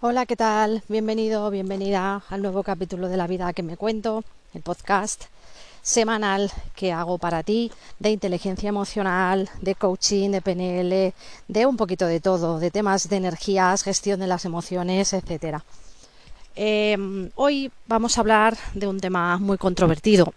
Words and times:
Hola, 0.00 0.26
¿qué 0.26 0.36
tal? 0.36 0.84
Bienvenido, 0.88 1.50
bienvenida 1.50 2.22
al 2.28 2.40
nuevo 2.40 2.62
capítulo 2.62 3.08
de 3.08 3.16
La 3.16 3.26
vida 3.26 3.52
que 3.52 3.64
me 3.64 3.76
cuento, 3.76 4.22
el 4.54 4.62
podcast 4.62 5.24
semanal 5.82 6.52
que 6.76 6.92
hago 6.92 7.18
para 7.18 7.42
ti 7.42 7.72
de 7.98 8.12
inteligencia 8.12 8.68
emocional, 8.68 9.50
de 9.60 9.74
coaching, 9.74 10.30
de 10.30 10.40
PNL, 10.40 11.14
de 11.48 11.66
un 11.66 11.76
poquito 11.76 12.06
de 12.06 12.20
todo, 12.20 12.60
de 12.60 12.70
temas 12.70 13.08
de 13.08 13.16
energías, 13.16 13.82
gestión 13.82 14.20
de 14.20 14.28
las 14.28 14.44
emociones, 14.44 15.12
etcétera. 15.12 15.64
Em, 16.54 17.30
hoy 17.34 17.72
vamos 17.88 18.16
a 18.16 18.20
hablar 18.20 18.56
de 18.74 18.86
un 18.86 19.00
tema 19.00 19.36
muy 19.38 19.58
controvertido 19.58 20.32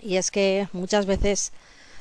y 0.00 0.16
es 0.16 0.30
que 0.30 0.68
muchas 0.72 1.06
veces 1.06 1.50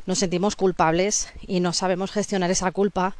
nos 0.06 0.20
sentimos 0.20 0.56
culpables 0.56 1.30
y 1.48 1.62
no 1.62 1.74
sabemos 1.74 2.12
gestionar 2.12 2.52
esa 2.52 2.72
culpa 2.72 3.16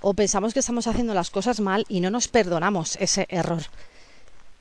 o 0.00 0.14
pensamos 0.14 0.54
que 0.54 0.60
estamos 0.60 0.86
haciendo 0.86 1.14
las 1.14 1.30
cosas 1.30 1.60
mal 1.60 1.84
y 1.88 2.00
no 2.00 2.10
nos 2.10 2.28
perdonamos 2.28 2.96
ese 2.96 3.26
error. 3.28 3.62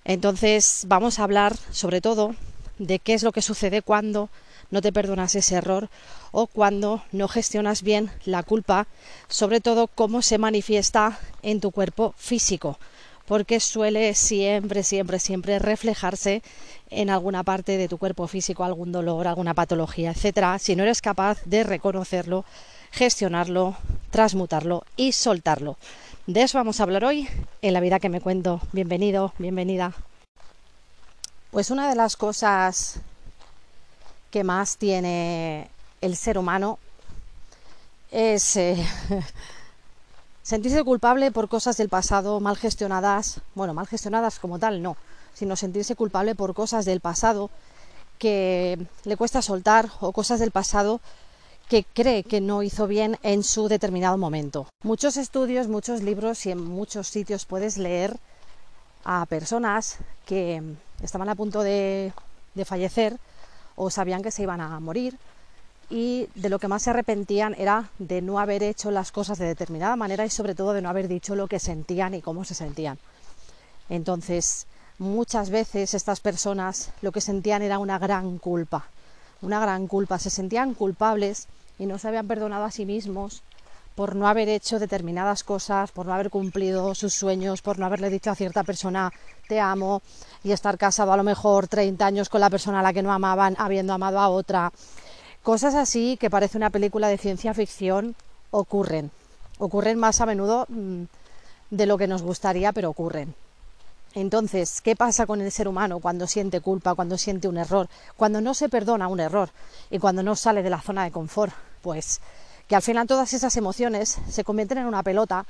Entonces 0.04 0.86
vamos 0.88 1.20
a 1.20 1.24
hablar 1.24 1.56
sobre 1.72 2.02
todo 2.02 2.36
de 2.78 3.00
qué 3.00 3.14
es 3.14 3.24
lo 3.24 3.32
que 3.32 3.42
sucede 3.42 3.82
cuando 3.82 4.30
no 4.72 4.82
te 4.82 4.92
perdonas 4.92 5.36
ese 5.36 5.56
error 5.56 5.90
o 6.32 6.48
cuando 6.48 7.04
no 7.12 7.28
gestionas 7.28 7.82
bien 7.82 8.12
la 8.26 8.44
culpa, 8.44 8.88
sobre 9.28 9.62
todo 9.62 9.88
cómo 9.88 10.22
se 10.22 10.38
manifiesta 10.38 11.20
en 11.42 11.60
tu 11.60 11.72
cuerpo 11.72 12.14
físico, 12.18 12.78
porque 13.26 13.60
suele 13.60 14.14
siempre, 14.14 14.84
siempre, 14.84 15.20
siempre 15.20 15.60
reflejarse 15.60 16.44
en 16.90 17.10
alguna 17.10 17.44
parte 17.44 17.78
de 17.78 17.88
tu 17.88 17.98
cuerpo 17.98 18.28
físico, 18.28 18.64
algún 18.64 18.92
dolor, 18.92 19.28
alguna 19.28 19.54
patología, 19.54 20.12
etcétera, 20.12 20.60
si 20.60 20.76
no 20.76 20.84
eres 20.84 21.02
capaz 21.02 21.44
de 21.46 21.64
reconocerlo 21.64 22.46
gestionarlo, 22.92 23.76
transmutarlo 24.12 24.84
y 24.96 25.12
soltarlo. 25.12 25.78
De 26.28 26.44
eso 26.44 26.58
vamos 26.58 26.80
a 26.80 26.84
hablar 26.84 27.06
hoy 27.06 27.28
en 27.62 27.74
la 27.74 27.80
vida 27.80 28.00
que 28.00 28.10
me 28.10 28.22
cuento. 28.22 28.62
Bienvenido, 28.72 29.34
bienvenida. 29.38 29.94
Pues 31.52 31.72
una 31.72 31.90
de 31.90 31.96
las 31.96 32.16
cosas 32.16 33.00
que 34.30 34.44
más 34.44 34.78
tiene 34.78 35.70
el 36.02 36.16
ser 36.16 36.38
humano 36.38 36.78
es 38.12 38.56
eh, 38.56 38.78
sentirse 40.44 40.84
culpable 40.84 41.32
por 41.32 41.50
cosas 41.50 41.78
del 41.78 41.90
pasado 41.90 42.40
mal 42.40 42.58
gestionadas, 42.58 43.42
bueno, 43.56 43.74
mal 43.74 43.88
gestionadas 43.88 44.40
como 44.40 44.60
tal, 44.60 44.82
no, 44.82 44.98
sino 45.34 45.56
sentirse 45.56 45.96
culpable 45.96 46.36
por 46.36 46.54
cosas 46.54 46.86
del 46.86 47.02
pasado 47.02 47.50
que 48.18 48.78
le 49.06 49.18
cuesta 49.18 49.42
soltar 49.42 49.90
o 50.02 50.12
cosas 50.12 50.40
del 50.40 50.52
pasado 50.52 51.00
que 51.70 51.86
cree 51.86 52.24
que 52.24 52.42
no 52.42 52.64
hizo 52.64 52.88
bien 52.88 53.18
en 53.22 53.44
su 53.44 53.68
determinado 53.70 54.18
momento. 54.18 54.66
Muchos 54.84 55.18
estudios, 55.18 55.68
muchos 55.68 56.02
libros 56.02 56.44
y 56.48 56.52
en 56.52 56.60
muchos 56.60 57.08
sitios 57.08 57.46
puedes 57.46 57.78
leer 57.78 58.18
a 59.06 59.24
personas 59.28 60.00
que 60.26 60.64
estaban 61.02 61.30
a 61.30 61.36
punto 61.36 61.62
de, 61.62 62.12
fallecer 62.66 63.18
o 63.78 63.90
sabían 63.90 64.22
que 64.22 64.32
se 64.32 64.44
iban 64.44 64.60
a 64.60 64.78
morir 64.82 65.18
y 65.90 66.28
de 66.36 66.50
lo 66.50 66.60
que 66.60 66.68
más 66.68 66.84
se 66.84 66.90
arrepentían 66.90 67.56
era 67.58 67.90
de 68.00 68.22
no 68.22 68.40
haber 68.40 68.64
hecho 68.64 68.92
las 68.92 69.14
cosas 69.14 69.38
de 69.38 69.46
determinada 69.46 69.96
manera 69.96 70.26
y 70.26 70.30
sobre 70.30 70.56
todo 70.56 70.74
de 70.74 70.82
no 70.82 70.90
haber 70.90 71.08
dicho 71.08 71.36
lo 71.36 71.48
que 71.48 71.60
sentían 71.60 72.16
y 72.16 72.22
cómo 72.22 72.44
se 72.44 72.56
sentían. 72.56 72.98
Entonces, 73.88 74.66
muchas 74.98 75.52
veces 75.52 75.94
estas 75.94 76.20
personas 76.20 76.92
lo 77.02 77.14
que 77.14 77.22
sentían 77.22 77.62
era 77.62 77.78
una 77.78 77.98
gran 77.98 78.40
culpa, 78.40 78.88
una 79.42 79.62
gran 79.62 79.88
culpa, 79.88 80.20
se 80.20 80.30
sentían 80.30 80.74
culpables 80.74 81.48
y 81.80 81.86
no 81.86 81.98
se 81.98 82.10
habían 82.10 82.28
perdonado 82.28 82.66
a 82.66 82.72
sí 82.72 82.86
mismos 82.86 83.42
por 83.96 84.16
no 84.16 84.28
haber 84.28 84.48
hecho 84.48 84.80
determinadas 84.80 85.44
cosas, 85.44 85.92
por 85.92 86.06
no 86.06 86.14
haber 86.14 86.30
cumplido 86.30 86.96
sus 86.96 87.14
sueños, 87.14 87.62
por 87.62 87.80
no 87.80 87.86
haberle 87.86 88.10
dicho 88.10 88.32
a 88.32 88.36
cierta 88.36 88.64
persona 88.64 89.12
te 89.48 89.60
amo 89.60 90.02
y 90.44 90.52
estar 90.52 90.78
casado 90.78 91.12
a 91.12 91.18
lo 91.18 91.24
mejor 91.24 91.68
30 91.68 92.06
años 92.06 92.30
con 92.30 92.40
la 92.40 92.50
persona 92.50 92.80
a 92.80 92.84
la 92.84 92.94
que 92.94 93.02
no 93.02 93.12
amaban, 93.12 93.56
habiendo 93.58 93.94
amado 93.94 94.20
a 94.20 94.30
otra. 94.30 94.72
Cosas 95.44 95.76
así 95.76 96.18
que 96.18 96.30
parece 96.30 96.58
una 96.58 96.70
película 96.70 97.08
de 97.10 97.18
ciencia 97.18 97.54
ficción 97.54 98.16
ocurren. 98.52 99.12
Ocurren 99.58 100.00
más 100.00 100.22
a 100.22 100.26
menudo 100.26 100.66
mm, 100.70 101.04
de 101.72 101.86
lo 101.86 101.98
que 101.98 102.08
nos 102.08 102.22
gustaría, 102.22 102.72
pero 102.72 102.90
ocurren. 102.90 103.36
Entonces, 104.14 104.82
¿qué 104.82 104.96
pasa 104.96 105.26
con 105.26 105.42
el 105.42 105.52
ser 105.52 105.68
humano 105.68 106.00
cuando 106.00 106.26
siente 106.26 106.62
culpa, 106.62 106.96
cuando 106.96 107.18
siente 107.18 107.48
un 107.48 107.58
error, 107.58 107.90
cuando 108.18 108.42
no 108.42 108.54
se 108.54 108.70
perdona 108.70 109.08
un 109.08 109.20
error 109.20 109.50
y 109.92 110.00
cuando 110.00 110.24
no 110.24 110.36
sale 110.36 110.64
de 110.64 110.70
la 110.70 110.82
zona 110.82 111.04
de 111.04 111.12
confort? 111.12 111.54
Pues 111.82 112.22
que 112.68 112.76
al 112.76 112.82
final 112.82 113.08
todas 113.08 113.34
esas 113.34 113.58
emociones 113.58 114.20
se 114.30 114.44
convierten 114.44 114.78
en 114.78 114.86
una 114.86 115.04
pelota 115.04 115.46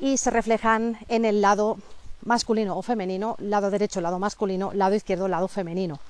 y 0.00 0.16
se 0.16 0.30
reflejan 0.30 0.98
en 1.08 1.24
el 1.24 1.40
lado 1.40 1.78
masculino 2.24 2.76
o 2.76 2.82
femenino, 2.82 3.36
lado 3.38 3.70
derecho, 3.70 4.00
lado 4.00 4.18
masculino, 4.18 4.72
lado 4.72 4.94
izquierdo, 4.94 5.28
lado 5.28 5.48
femenino. 5.48 6.00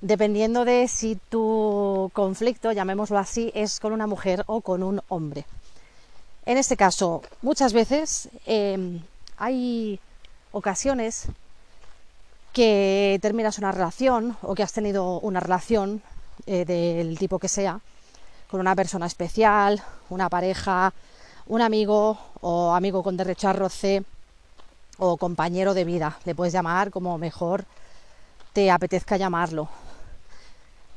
Dependiendo 0.00 0.64
de 0.64 0.88
si 0.88 1.16
tu 1.28 2.10
conflicto, 2.14 2.72
llamémoslo 2.72 3.18
así, 3.18 3.52
es 3.54 3.80
con 3.80 3.92
una 3.92 4.06
mujer 4.06 4.44
o 4.46 4.62
con 4.62 4.82
un 4.82 5.02
hombre. 5.08 5.44
En 6.46 6.56
este 6.56 6.76
caso, 6.76 7.22
muchas 7.42 7.74
veces 7.74 8.30
em, 8.46 9.02
hay 9.36 10.00
ocasiones 10.52 11.26
que 12.54 13.18
terminas 13.20 13.58
una 13.58 13.72
relación 13.72 14.36
o 14.42 14.54
que 14.54 14.62
has 14.62 14.72
tenido 14.72 15.20
una 15.20 15.40
relación 15.40 16.02
eh, 16.46 16.64
del 16.64 17.18
tipo 17.18 17.38
que 17.38 17.48
sea 17.48 17.80
con 18.50 18.60
una 18.60 18.74
persona 18.74 19.06
especial, 19.06 19.82
una 20.08 20.28
pareja, 20.28 20.92
un 21.46 21.62
amigo 21.62 22.18
o 22.40 22.74
amigo 22.74 23.02
con 23.02 23.16
derecho 23.16 23.48
a 23.48 23.52
roce 23.52 24.02
o 24.98 25.16
compañero 25.16 25.72
de 25.72 25.84
vida, 25.84 26.18
le 26.24 26.34
puedes 26.34 26.52
llamar 26.52 26.90
como 26.90 27.16
mejor 27.16 27.64
te 28.52 28.70
apetezca 28.70 29.16
llamarlo. 29.16 29.68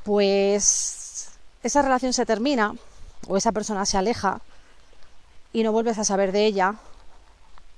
Pues 0.02 1.28
esa 1.62 1.82
relación 1.82 2.12
se 2.12 2.26
termina 2.26 2.74
o 3.28 3.36
esa 3.36 3.52
persona 3.52 3.86
se 3.86 3.96
aleja 3.96 4.40
y 5.52 5.62
no 5.62 5.72
vuelves 5.72 5.98
a 5.98 6.04
saber 6.04 6.32
de 6.32 6.46
ella 6.46 6.74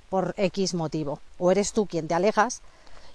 por 0.09 0.33
X 0.37 0.73
motivo. 0.73 1.19
O 1.37 1.51
eres 1.51 1.71
tú 1.73 1.85
quien 1.85 2.07
te 2.07 2.15
alejas 2.15 2.61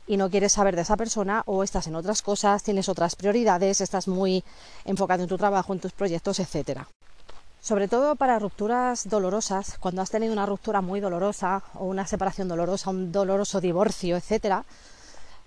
y 0.07 0.17
no 0.17 0.31
quieres 0.31 0.53
saber 0.53 0.77
de 0.77 0.83
esa 0.83 0.97
persona 0.97 1.43
o 1.47 1.63
estás 1.63 1.87
en 1.87 1.95
otras 1.95 2.23
cosas, 2.23 2.63
tienes 2.63 2.89
otras 2.89 3.17
prioridades, 3.17 3.81
estás 3.81 4.09
muy 4.09 4.43
enfocado 4.85 5.23
en 5.23 5.29
tu 5.29 5.39
trabajo, 5.39 5.73
en 5.73 5.81
tus 5.81 5.93
proyectos, 5.93 6.41
etcétera. 6.41 6.89
Sobre 7.61 7.87
todo 7.87 8.17
para 8.17 8.41
rupturas 8.41 9.09
dolorosas, 9.09 9.79
cuando 9.79 10.03
has 10.03 10.11
tenido 10.11 10.33
una 10.33 10.47
ruptura 10.47 10.81
muy 10.81 10.99
dolorosa 10.99 11.63
o 11.75 11.85
una 11.85 12.07
separación 12.07 12.49
dolorosa, 12.49 12.91
un 12.91 13.13
doloroso 13.13 13.61
divorcio, 13.61 14.17
etcétera, 14.17 14.65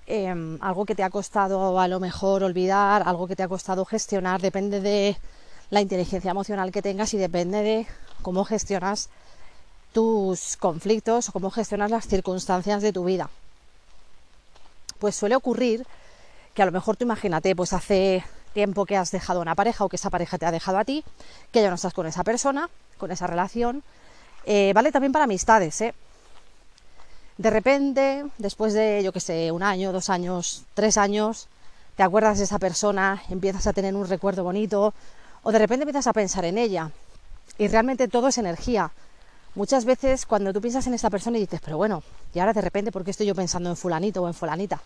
em, 0.07 0.57
algo 0.61 0.85
que 0.85 0.95
te 0.95 1.03
ha 1.03 1.09
costado 1.09 1.77
a 1.79 1.87
lo 1.89 1.99
mejor 1.99 2.43
olvidar, 2.43 3.03
algo 3.05 3.27
que 3.27 3.35
te 3.35 3.43
ha 3.43 3.49
costado 3.49 3.83
gestionar, 3.83 4.41
depende 4.41 4.79
de 4.79 5.17
la 5.71 5.81
inteligencia 5.81 6.31
emocional 6.31 6.71
que 6.71 6.81
tengas 6.81 7.13
y 7.13 7.17
depende 7.17 7.61
de 7.63 7.87
cómo 8.21 8.45
gestionas 8.45 9.09
tus 9.91 10.55
conflictos 10.57 11.29
o 11.29 11.31
cómo 11.33 11.51
gestionas 11.51 11.91
las 11.91 12.07
circunstancias 12.07 12.81
de 12.81 12.93
tu 12.93 13.03
vida 13.03 13.29
pues 14.99 15.15
suele 15.15 15.35
ocurrir 15.35 15.85
que 16.53 16.61
a 16.61 16.65
lo 16.65 16.71
mejor 16.71 16.95
tú 16.95 17.03
imagínate, 17.05 17.55
pues 17.55 17.73
hace 17.73 18.23
tiempo 18.53 18.85
que 18.85 18.95
has 18.95 19.11
dejado 19.11 19.41
una 19.41 19.55
pareja 19.55 19.83
o 19.83 19.89
que 19.89 19.97
esa 19.97 20.09
pareja 20.09 20.37
te 20.37 20.45
ha 20.45 20.51
dejado 20.51 20.77
a 20.77 20.85
ti, 20.85 21.03
que 21.51 21.61
ya 21.61 21.69
no 21.69 21.75
estás 21.75 21.93
con 21.93 22.07
esa 22.07 22.23
persona, 22.23 22.69
con 22.97 23.11
esa 23.11 23.27
relación, 23.27 23.83
eh, 24.45 24.71
vale 24.73 24.91
también 24.91 25.11
para 25.11 25.25
amistades, 25.25 25.81
¿eh? 25.81 25.93
De 27.37 27.49
repente, 27.49 28.25
después 28.37 28.73
de, 28.73 29.03
yo 29.03 29.11
que 29.11 29.19
sé, 29.19 29.51
un 29.51 29.61
año, 29.61 29.91
dos 29.91 30.09
años, 30.09 30.63
tres 30.73 30.97
años, 30.97 31.49
te 31.97 32.03
acuerdas 32.03 32.37
de 32.37 32.45
esa 32.45 32.59
persona, 32.59 33.21
empiezas 33.29 33.67
a 33.67 33.73
tener 33.73 33.93
un 33.93 34.07
recuerdo 34.07 34.43
bonito, 34.43 34.93
o 35.43 35.51
de 35.51 35.59
repente 35.59 35.83
empiezas 35.83 36.07
a 36.07 36.13
pensar 36.13 36.45
en 36.45 36.57
ella. 36.57 36.91
Y 37.57 37.67
realmente 37.67 38.07
todo 38.07 38.29
es 38.29 38.37
energía. 38.37 38.91
Muchas 39.55 39.85
veces 39.85 40.25
cuando 40.25 40.51
tú 40.51 40.59
piensas 40.59 40.85
en 40.85 40.93
esta 40.93 41.09
persona 41.09 41.37
y 41.37 41.41
dices, 41.41 41.61
pero 41.63 41.77
bueno, 41.77 42.03
y 42.33 42.39
ahora 42.39 42.51
de 42.51 42.59
repente, 42.59 42.91
¿por 42.91 43.05
qué 43.05 43.11
estoy 43.11 43.25
yo 43.25 43.33
pensando 43.33 43.69
en 43.69 43.77
fulanito 43.77 44.21
o 44.21 44.27
en 44.27 44.33
fulanita? 44.33 44.81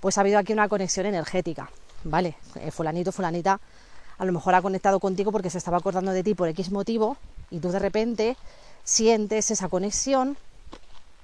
Pues 0.00 0.18
ha 0.18 0.20
habido 0.20 0.38
aquí 0.38 0.52
una 0.52 0.68
conexión 0.68 1.06
energética, 1.06 1.70
¿vale? 2.04 2.36
Eh, 2.56 2.70
fulanito, 2.70 3.10
fulanita, 3.10 3.58
a 4.18 4.24
lo 4.26 4.32
mejor 4.32 4.54
ha 4.54 4.60
conectado 4.60 5.00
contigo 5.00 5.32
porque 5.32 5.48
se 5.48 5.56
estaba 5.56 5.78
acordando 5.78 6.12
de 6.12 6.22
ti 6.22 6.34
por 6.34 6.46
X 6.48 6.70
motivo 6.70 7.16
y 7.50 7.58
tú 7.58 7.70
de 7.70 7.78
repente 7.78 8.36
sientes 8.84 9.50
esa 9.50 9.70
conexión, 9.70 10.36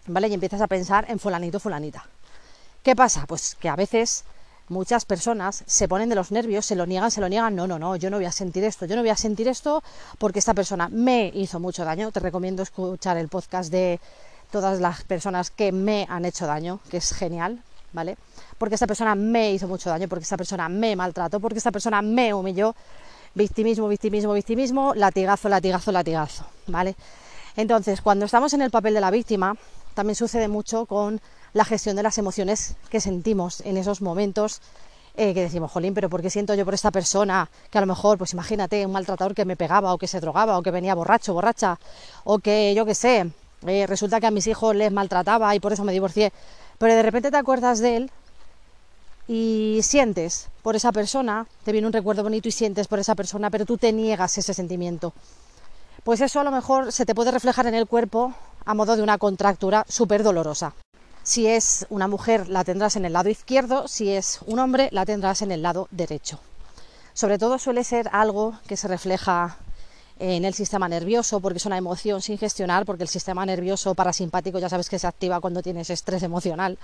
¿vale? 0.07 0.29
Y 0.29 0.35
empiezas 0.35 0.63
a 0.63 0.67
pensar 0.67 1.05
en 1.11 1.19
fulanito, 1.19 1.61
fulanita. 1.61 2.07
¿Qué 2.83 2.97
pasa? 2.97 3.27
Pues 3.27 3.55
que 3.57 3.69
a 3.69 3.77
veces 3.77 4.25
muchas 4.69 5.05
personas 5.05 5.65
se 5.67 5.89
ponen 5.89 6.09
de 6.09 6.15
los 6.15 6.31
nervios, 6.31 6.67
se 6.67 6.77
lo 6.77 6.87
niegan, 6.87 7.11
se 7.11 7.21
lo 7.21 7.29
niegan, 7.29 7.55
no, 7.55 7.67
no, 7.67 7.79
no, 7.79 7.97
yo 7.97 8.11
no 8.11 8.17
voy 8.17 8.27
a 8.27 8.33
sentir 8.33 8.65
esto, 8.65 8.87
yo 8.87 8.97
no 8.97 9.03
voy 9.03 9.11
a 9.11 9.17
sentir 9.17 9.49
esto 9.49 9.83
porque 10.19 10.39
esta 10.39 10.55
persona 10.55 10.89
me 10.89 11.31
hizo 11.35 11.61
mucho 11.61 11.85
daño. 11.85 12.11
Te 12.13 12.21
recomiendo 12.21 12.63
escuchar 12.63 13.17
el 13.17 13.29
podcast 13.29 13.71
de 13.71 14.01
todas 14.51 14.81
las 14.81 15.05
personas 15.05 15.51
que 15.51 15.73
me 15.73 16.07
han 16.09 16.25
hecho 16.25 16.47
daño, 16.47 16.81
que 16.91 16.99
es 16.99 17.13
genial, 17.13 17.63
¿vale? 17.93 18.17
Porque 18.57 18.75
esta 18.75 18.87
persona 18.87 19.15
me 19.15 19.53
hizo 19.53 19.69
mucho 19.69 19.91
daño, 19.91 20.09
porque 20.09 20.25
esta 20.25 20.37
persona 20.37 20.69
me 20.69 20.97
maltrató, 20.97 21.41
porque 21.41 21.59
esta 21.59 21.73
persona 21.73 22.03
me 22.03 22.35
humilló. 22.35 22.75
Victimismo, 23.35 23.89
victimismo, 23.89 24.33
victimismo, 24.33 24.95
latigazo, 24.95 25.49
latigazo, 25.49 25.93
latigazo, 25.93 26.45
¿vale? 26.67 26.97
Entonces, 27.59 28.01
cuando 28.03 28.25
estamos 28.25 28.53
en 28.55 28.63
el 28.63 28.71
papel 28.71 28.95
de 28.95 29.01
la 29.01 29.11
víctima, 29.11 29.57
también 29.95 30.15
sucede 30.15 30.47
mucho 30.47 30.87
con 30.87 31.21
la 31.55 31.65
gestión 31.65 31.97
de 31.97 32.05
las 32.05 32.17
emociones 32.17 32.77
que 32.89 33.01
sentimos 33.01 33.63
en 33.63 33.77
esos 33.77 34.01
momentos 34.01 34.61
eh, 35.17 35.35
que 35.35 35.41
decimos, 35.41 35.73
jolín, 35.73 35.93
pero 35.93 36.09
¿por 36.09 36.23
qué 36.23 36.31
siento 36.31 36.55
yo 36.55 36.65
por 36.65 36.75
esta 36.75 36.93
persona 36.93 37.51
que 37.69 37.79
a 37.79 37.81
lo 37.81 37.89
mejor, 37.89 38.17
pues 38.17 38.33
imagínate, 38.33 38.87
un 38.87 38.93
maltratador 38.93 39.35
que 39.35 39.45
me 39.45 39.57
pegaba 39.57 39.93
o 39.93 39.99
que 39.99 40.07
se 40.07 40.21
drogaba 40.21 40.57
o 40.57 40.63
que 40.63 40.71
venía 40.71 40.95
borracho, 40.95 41.35
borracha, 41.35 41.81
o 42.23 42.39
que 42.39 42.75
yo 42.77 42.87
qué 42.87 42.95
sé, 42.95 43.29
eh, 43.67 43.89
resulta 43.89 44.21
que 44.21 44.29
a 44.29 44.31
mis 44.31 44.47
hijos 44.47 44.77
les 44.77 44.93
maltrataba 44.93 45.53
y 45.57 45.59
por 45.59 45.73
eso 45.73 45.83
me 45.83 45.93
divorcié, 45.93 46.33
pero 46.79 46.95
de 46.95 47.03
repente 47.03 47.33
te 47.33 47.39
acuerdas 47.39 47.81
de 47.81 47.97
él 47.97 48.11
y 49.27 49.81
sientes 49.83 50.47
por 50.63 50.77
esa 50.77 50.93
persona, 50.93 51.49
te 51.65 51.73
viene 51.73 51.89
un 51.89 51.93
recuerdo 51.93 52.23
bonito 52.23 52.47
y 52.47 52.53
sientes 52.53 52.87
por 52.87 53.01
esa 53.01 53.17
persona, 53.17 53.51
pero 53.51 53.67
tú 53.67 53.79
te 53.79 53.93
niegas 53.93 54.39
ese 54.39 54.55
sentimiento. 54.55 55.13
Pues 56.09 56.23
eso 56.23 56.41
a 56.41 56.45
lo 56.45 56.51
mejor 56.51 56.91
se 56.91 57.05
te 57.05 57.15
puede 57.15 57.33
reflejar 57.33 57.67
en 57.67 57.75
el 57.75 57.87
cuerpo 57.87 58.33
a 58.65 58.73
modo 58.73 58.97
de 58.97 59.03
una 59.03 59.19
contractura 59.19 59.85
súper 59.91 60.23
dolorosa. 60.23 60.73
Si 61.23 61.47
es 61.47 61.85
una 61.91 62.09
mujer 62.09 62.49
la 62.49 62.65
tendrás 62.65 62.97
en 62.97 63.05
el 63.05 63.13
lado 63.13 63.29
izquierdo, 63.29 63.87
si 63.89 64.13
es 64.13 64.41
un 64.47 64.59
hombre 64.59 64.89
la 64.91 65.05
tendrás 65.05 65.43
en 65.43 65.53
el 65.53 65.61
lado 65.61 65.87
derecho. 65.91 66.41
Sobre 67.13 67.37
todo 67.37 67.59
suele 67.59 67.85
ser 67.85 68.09
algo 68.11 68.55
que 68.67 68.79
se 68.79 68.89
refleja 68.89 69.59
en 70.19 70.47
el 70.47 70.55
sistema 70.55 70.89
nervioso, 70.89 71.41
porque 71.41 71.59
es 71.59 71.67
una 71.67 71.77
emoción 71.77 72.23
sin 72.23 72.39
gestionar, 72.39 72.87
porque 72.87 73.03
el 73.03 73.11
sistema 73.11 73.45
nervioso 73.45 73.95
parasimpático 73.95 74.59
ya 74.59 74.71
sabes 74.71 74.89
que 74.89 74.99
se 74.99 75.07
activa 75.07 75.41
cuando 75.41 75.61
tienes 75.61 75.91
estrés 75.91 76.23
emocional 76.23 76.79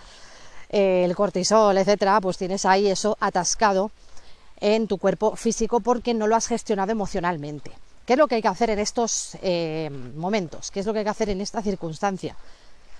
el 0.68 1.16
cortisol, 1.16 1.78
etcétera, 1.78 2.20
pues 2.20 2.36
tienes 2.36 2.66
ahí 2.66 2.88
eso 2.88 3.16
atascado 3.20 3.90
en 4.60 4.86
tu 4.86 4.98
cuerpo 4.98 5.34
físico 5.34 5.80
porque 5.80 6.12
no 6.12 6.26
lo 6.26 6.36
has 6.36 6.46
gestionado 6.46 6.92
emocionalmente. 6.92 7.72
¿Qué 8.06 8.12
es 8.12 8.18
lo 8.18 8.28
que 8.28 8.34
hay 8.34 8.42
que 8.42 8.48
hacer 8.48 8.68
en 8.68 8.78
estos 8.78 9.36
eh, 9.40 9.90
momentos? 10.14 10.70
¿Qué 10.70 10.80
es 10.80 10.86
lo 10.86 10.92
que 10.92 10.98
hay 10.98 11.04
que 11.04 11.10
hacer 11.10 11.30
en 11.30 11.40
esta 11.40 11.62
circunstancia? 11.62 12.36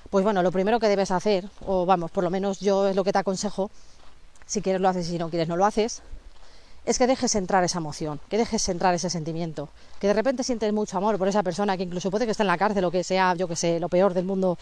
Pues 0.08 0.24
bueno, 0.24 0.42
lo 0.42 0.50
primero 0.50 0.80
que 0.80 0.88
debes 0.88 1.10
hacer, 1.10 1.48
o 1.66 1.84
vamos, 1.84 2.10
por 2.10 2.24
lo 2.24 2.30
menos 2.30 2.60
yo 2.60 2.88
es 2.88 2.96
lo 2.96 3.04
que 3.04 3.12
te 3.12 3.18
aconsejo, 3.18 3.70
si 4.46 4.62
quieres 4.62 4.80
lo 4.80 4.88
haces 4.88 5.06
y 5.08 5.12
si 5.12 5.18
no 5.18 5.28
quieres 5.28 5.48
no 5.48 5.56
lo 5.56 5.66
haces, 5.66 6.02
es 6.86 6.98
que 6.98 7.06
dejes 7.06 7.34
entrar 7.34 7.64
esa 7.64 7.78
emoción, 7.78 8.20
que 8.28 8.36
dejes 8.36 8.68
entrar 8.68 8.94
ese 8.94 9.08
sentimiento, 9.08 9.70
que 10.00 10.06
de 10.06 10.12
repente 10.12 10.44
sientes 10.44 10.72
mucho 10.72 10.98
amor 10.98 11.18
por 11.18 11.28
esa 11.28 11.42
persona 11.42 11.76
que 11.76 11.82
incluso 11.82 12.10
puede 12.10 12.26
que 12.26 12.32
esté 12.32 12.42
en 12.42 12.48
la 12.48 12.58
cárcel 12.58 12.84
o 12.84 12.90
que 12.90 13.02
sea, 13.02 13.34
yo 13.34 13.48
que 13.48 13.56
sé, 13.56 13.80
lo 13.80 13.88
peor 13.88 14.12
del 14.12 14.26
mundo 14.26 14.58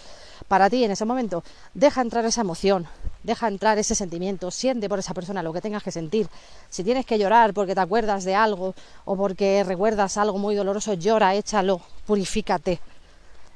para 0.46 0.70
ti 0.70 0.84
en 0.84 0.92
ese 0.92 1.04
momento, 1.04 1.42
deja 1.74 2.00
entrar 2.00 2.24
esa 2.24 2.42
emoción, 2.42 2.86
deja 3.24 3.48
entrar 3.48 3.78
ese 3.78 3.96
sentimiento, 3.96 4.50
siente 4.52 4.88
por 4.88 5.00
esa 5.00 5.14
persona 5.14 5.42
lo 5.42 5.52
que 5.52 5.60
tengas 5.60 5.82
que 5.82 5.90
sentir. 5.90 6.28
Si 6.70 6.84
tienes 6.84 7.06
que 7.06 7.18
llorar 7.18 7.54
porque 7.54 7.74
te 7.74 7.80
acuerdas 7.80 8.24
de 8.24 8.36
algo 8.36 8.74
o 9.04 9.16
porque 9.16 9.64
recuerdas 9.64 10.16
algo 10.16 10.38
muy 10.38 10.54
doloroso, 10.54 10.94
llora, 10.94 11.34
échalo, 11.34 11.80
purifícate. 12.06 12.80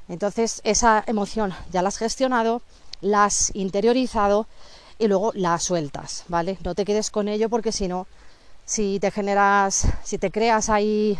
Entonces 0.08 0.60
esa 0.64 1.04
emoción 1.06 1.54
ya 1.70 1.82
la 1.82 1.88
has 1.88 1.98
gestionado, 1.98 2.62
la 3.00 3.26
has 3.26 3.54
interiorizado 3.54 4.46
y 4.98 5.06
luego 5.06 5.32
la 5.34 5.58
sueltas, 5.58 6.24
¿vale? 6.28 6.58
No 6.64 6.74
te 6.74 6.84
quedes 6.84 7.10
con 7.10 7.28
ello 7.28 7.48
porque 7.48 7.70
si 7.70 7.86
no 7.86 8.06
si 8.66 8.98
te 9.00 9.10
generas, 9.10 9.86
si 10.02 10.18
te 10.18 10.30
creas 10.30 10.68
ahí 10.68 11.18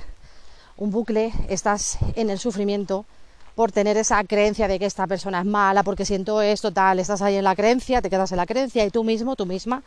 un 0.76 0.90
bucle, 0.90 1.32
estás 1.48 1.96
en 2.16 2.28
el 2.28 2.38
sufrimiento 2.38 3.06
por 3.54 3.72
tener 3.72 3.96
esa 3.96 4.22
creencia 4.24 4.68
de 4.68 4.78
que 4.78 4.84
esta 4.84 5.06
persona 5.06 5.40
es 5.40 5.46
mala, 5.46 5.82
porque 5.82 6.04
siento 6.04 6.42
esto, 6.42 6.72
tal, 6.72 6.98
estás 6.98 7.22
ahí 7.22 7.36
en 7.36 7.44
la 7.44 7.56
creencia, 7.56 8.02
te 8.02 8.10
quedas 8.10 8.32
en 8.32 8.36
la 8.36 8.46
creencia 8.46 8.84
y 8.84 8.90
tú 8.90 9.04
mismo, 9.04 9.36
tú 9.36 9.46
misma, 9.46 9.82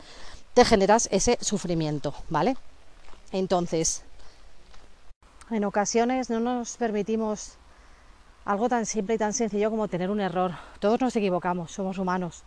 te 0.56 0.66
generas 0.66 1.08
ese 1.12 1.38
sufrimiento, 1.42 2.16
¿vale? 2.30 2.58
Entonces, 3.32 4.04
en 5.52 5.66
ocasiones 5.66 6.30
no 6.30 6.40
nos 6.40 6.78
permitimos 6.78 7.58
algo 8.46 8.70
tan 8.70 8.86
simple 8.86 9.16
y 9.16 9.18
tan 9.18 9.34
sencillo 9.34 9.70
como 9.70 9.88
tener 9.88 10.10
un 10.10 10.22
error. 10.22 10.56
Todos 10.80 11.00
nos 11.02 11.16
equivocamos, 11.16 11.72
somos 11.72 12.00
humanos. 12.00 12.44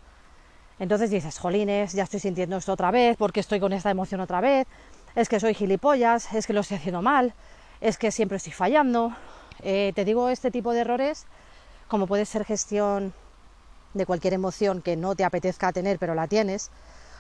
Entonces 0.81 1.11
dices, 1.11 1.39
jolines, 1.39 1.93
ya 1.93 2.03
estoy 2.03 2.19
sintiendo 2.19 2.57
esto 2.57 2.73
otra 2.73 2.91
vez, 2.91 3.17
porque 3.17 3.39
estoy 3.39 3.61
con 3.61 3.73
esta 3.73 3.91
emoción 3.91 4.21
otra 4.21 4.41
vez, 4.41 4.67
es 5.15 5.29
que 5.29 5.41
soy 5.41 5.55
gilipollas, 5.55 6.33
es 6.33 6.47
que 6.47 6.53
lo 6.53 6.61
estoy 6.61 6.79
haciendo 6.79 7.03
mal, 7.03 7.35
es 7.81 7.99
que 7.99 8.11
siempre 8.11 8.37
estoy 8.37 8.53
fallando. 8.53 9.15
Eh, 9.63 9.93
te 9.95 10.05
digo 10.05 10.29
este 10.29 10.51
tipo 10.51 10.73
de 10.73 10.81
errores, 10.81 11.27
como 11.89 12.07
puede 12.07 12.25
ser 12.25 12.45
gestión 12.45 13.13
de 13.95 14.07
cualquier 14.07 14.33
emoción 14.33 14.81
que 14.81 14.97
no 14.97 15.15
te 15.15 15.25
apetezca 15.25 15.73
tener, 15.73 15.99
pero 15.99 16.15
la 16.15 16.27
tienes, 16.27 16.71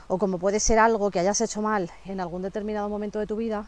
o 0.09 0.19
como 0.19 0.39
puede 0.39 0.61
ser 0.61 0.79
algo 0.79 1.11
que 1.11 1.21
hayas 1.21 1.41
hecho 1.41 1.61
mal 1.61 1.91
en 2.06 2.21
algún 2.21 2.43
determinado 2.43 2.89
momento 2.89 3.19
de 3.19 3.27
tu 3.27 3.37
vida 3.37 3.67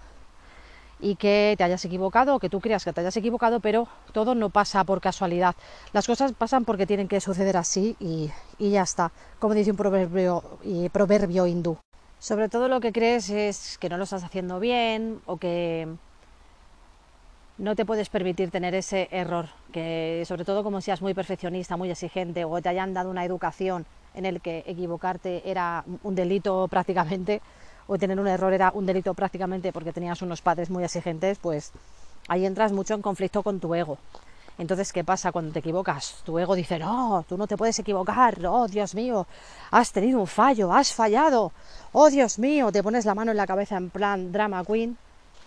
y 1.00 1.16
que 1.16 1.54
te 1.58 1.64
hayas 1.64 1.84
equivocado 1.84 2.36
o 2.36 2.38
que 2.38 2.48
tú 2.48 2.60
creas 2.60 2.84
que 2.84 2.92
te 2.92 3.00
hayas 3.00 3.16
equivocado, 3.16 3.60
pero 3.60 3.86
todo 4.12 4.34
no 4.34 4.48
pasa 4.48 4.84
por 4.84 5.00
casualidad. 5.00 5.54
Las 5.92 6.06
cosas 6.06 6.32
pasan 6.32 6.64
porque 6.64 6.86
tienen 6.86 7.08
que 7.08 7.20
suceder 7.20 7.56
así 7.56 7.96
y, 8.00 8.30
y 8.58 8.70
ya 8.70 8.82
está, 8.82 9.12
como 9.38 9.54
dice 9.54 9.70
un 9.70 9.76
proverbio, 9.76 10.42
y 10.62 10.88
proverbio 10.88 11.46
hindú. 11.46 11.76
Sobre 12.24 12.48
todo 12.48 12.68
lo 12.68 12.80
que 12.80 12.90
crees 12.90 13.28
es 13.28 13.76
que 13.76 13.90
no 13.90 13.98
lo 13.98 14.04
estás 14.04 14.24
haciendo 14.24 14.58
bien 14.58 15.20
o 15.26 15.36
que 15.36 15.86
no 17.58 17.76
te 17.76 17.84
puedes 17.84 18.08
permitir 18.08 18.50
tener 18.50 18.74
ese 18.74 19.08
error, 19.10 19.50
que 19.74 20.24
sobre 20.26 20.46
todo 20.46 20.64
como 20.64 20.80
seas 20.80 21.02
muy 21.02 21.12
perfeccionista, 21.12 21.76
muy 21.76 21.90
exigente 21.90 22.46
o 22.46 22.62
te 22.62 22.70
hayan 22.70 22.94
dado 22.94 23.10
una 23.10 23.26
educación 23.26 23.84
en 24.14 24.24
el 24.24 24.40
que 24.40 24.64
equivocarte 24.66 25.42
era 25.44 25.84
un 26.02 26.14
delito 26.14 26.66
prácticamente 26.68 27.42
o 27.88 27.98
tener 27.98 28.18
un 28.18 28.26
error 28.26 28.54
era 28.54 28.72
un 28.74 28.86
delito 28.86 29.12
prácticamente 29.12 29.70
porque 29.70 29.92
tenías 29.92 30.22
unos 30.22 30.40
padres 30.40 30.70
muy 30.70 30.82
exigentes, 30.82 31.38
pues 31.38 31.72
ahí 32.28 32.46
entras 32.46 32.72
mucho 32.72 32.94
en 32.94 33.02
conflicto 33.02 33.42
con 33.42 33.60
tu 33.60 33.74
ego. 33.74 33.98
Entonces, 34.56 34.92
¿qué 34.92 35.02
pasa 35.02 35.32
cuando 35.32 35.52
te 35.52 35.58
equivocas? 35.58 36.22
Tu 36.24 36.38
ego 36.38 36.54
dice, 36.54 36.78
no, 36.78 37.24
tú 37.28 37.36
no 37.36 37.46
te 37.46 37.56
puedes 37.56 37.78
equivocar, 37.78 38.38
oh 38.46 38.68
Dios 38.68 38.94
mío, 38.94 39.26
has 39.70 39.90
tenido 39.90 40.20
un 40.20 40.28
fallo, 40.28 40.72
has 40.72 40.92
fallado, 40.92 41.52
oh 41.92 42.08
Dios 42.08 42.38
mío, 42.38 42.70
te 42.70 42.82
pones 42.82 43.04
la 43.04 43.14
mano 43.14 43.32
en 43.32 43.36
la 43.36 43.46
cabeza 43.46 43.76
en 43.76 43.90
plan 43.90 44.30
drama 44.30 44.64
queen 44.64 44.96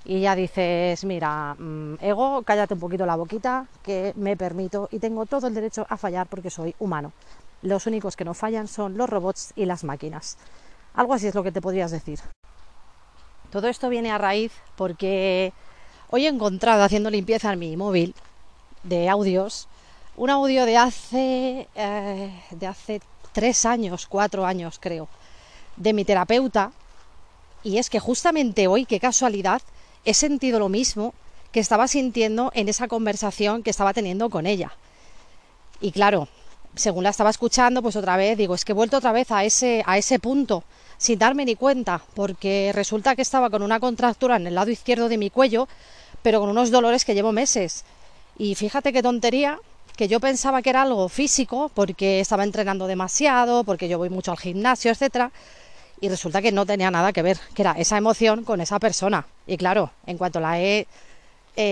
y 0.04 0.22
ya 0.22 0.36
dices, 0.36 1.06
mira, 1.06 1.56
mm, 1.58 1.96
ego, 2.02 2.44
cállate 2.44 2.74
un 2.74 2.80
poquito 2.82 3.06
la 3.06 3.16
boquita, 3.16 3.66
que 3.82 4.14
me 4.18 4.36
permito 4.36 4.90
y 4.92 5.00
tengo 5.00 5.26
todo 5.26 5.48
el 5.48 5.54
derecho 5.54 5.86
a 5.90 5.98
fallar 5.98 6.28
porque 6.28 6.50
soy 6.50 6.76
humano. 6.80 7.14
Los 7.62 7.88
únicos 7.88 8.16
que 8.16 8.26
no 8.26 8.34
fallan 8.34 8.68
son 8.68 8.98
los 8.98 9.10
robots 9.10 9.54
y 9.56 9.66
las 9.66 9.84
máquinas. 9.84 10.38
Algo 10.94 11.14
así 11.14 11.28
es 11.28 11.36
lo 11.36 11.44
que 11.44 11.52
te 11.52 11.62
podrías 11.62 11.92
decir. 11.92 12.20
Todo 13.52 13.68
esto 13.68 13.90
viene 13.90 14.12
a 14.12 14.18
raíz 14.18 14.52
porque 14.76 15.54
hoy 16.10 16.26
he 16.26 16.30
encontrado 16.30 16.84
haciendo 16.84 17.10
limpieza 17.10 17.54
en 17.54 17.60
mi 17.60 17.78
móvil 17.78 18.14
de 18.88 19.10
audios, 19.10 19.68
un 20.16 20.30
audio 20.30 20.66
de 20.66 20.78
hace, 20.78 21.68
eh, 21.76 22.44
de 22.52 22.68
hace 22.68 23.02
tres 23.34 23.66
años, 23.66 24.08
cuatro 24.08 24.46
años 24.46 24.78
creo, 24.80 25.08
de 25.76 25.94
mi 25.94 26.06
terapeuta, 26.06 26.72
y 27.64 27.78
es 27.78 27.90
que 27.90 28.00
justamente 28.00 28.68
hoy, 28.68 28.86
qué 28.86 29.00
casualidad, 29.00 29.62
he 30.06 30.14
sentido 30.14 30.60
lo 30.60 30.70
mismo 30.70 31.14
que 31.52 31.60
estaba 31.60 31.88
sintiendo 31.88 32.52
en 32.54 32.70
esa 32.70 32.88
conversación 32.88 33.62
que 33.62 33.70
estaba 33.70 33.94
teniendo 33.94 34.30
con 34.30 34.46
ella. 34.46 34.72
Y 35.82 35.92
claro, 35.92 36.28
según 36.76 37.04
la 37.04 37.10
estaba 37.10 37.30
escuchando, 37.30 37.82
pues 37.82 37.96
otra 37.96 38.18
vez 38.18 38.38
digo, 38.38 38.56
es 38.56 38.64
que 38.64 38.72
he 38.72 38.76
vuelto 38.76 38.98
otra 38.98 39.12
vez 39.12 39.32
a 39.32 39.44
ese, 39.44 39.84
a 39.86 39.98
ese 39.98 40.20
punto, 40.20 40.64
sin 40.98 41.20
darme 41.20 41.46
ni 41.46 41.56
cuenta, 41.56 42.02
porque 42.16 42.72
resulta 42.74 43.16
que 43.16 43.22
estaba 43.22 43.50
con 43.50 43.62
una 43.62 43.80
contractura 43.80 44.38
en 44.38 44.48
el 44.48 44.56
lado 44.56 44.72
izquierdo 44.72 45.10
de 45.10 45.18
mi 45.18 45.30
cuello, 45.30 45.68
pero 46.22 46.40
con 46.40 46.50
unos 46.50 46.72
dolores 46.72 47.06
que 47.06 47.14
llevo 47.14 47.32
meses. 47.32 47.84
Y 48.38 48.56
fíjate 48.56 48.94
qué 48.94 49.02
tontería, 49.02 49.60
que 49.96 50.08
yo 50.08 50.20
pensaba 50.20 50.62
que 50.62 50.70
era 50.70 50.84
algo 50.84 51.10
físico, 51.10 51.72
porque 51.74 52.20
estaba 52.20 52.44
entrenando 52.44 52.86
demasiado, 52.86 53.64
porque 53.64 53.90
yo 53.90 53.98
voy 53.98 54.10
mucho 54.10 54.32
al 54.32 54.38
gimnasio, 54.38 54.92
etcétera, 54.92 55.32
y 56.00 56.10
resulta 56.10 56.42
que 56.42 56.52
no 56.52 56.66
tenía 56.66 56.92
nada 56.92 57.12
que 57.12 57.24
ver, 57.24 57.40
que 57.56 57.64
era 57.64 57.72
esa 57.72 57.98
emoción 57.98 58.44
con 58.44 58.62
esa 58.62 58.80
persona. 58.80 59.26
Y 59.48 59.58
claro, 59.58 59.92
en 60.06 60.18
cuanto 60.20 60.40
la 60.40 60.60
he 60.62 60.88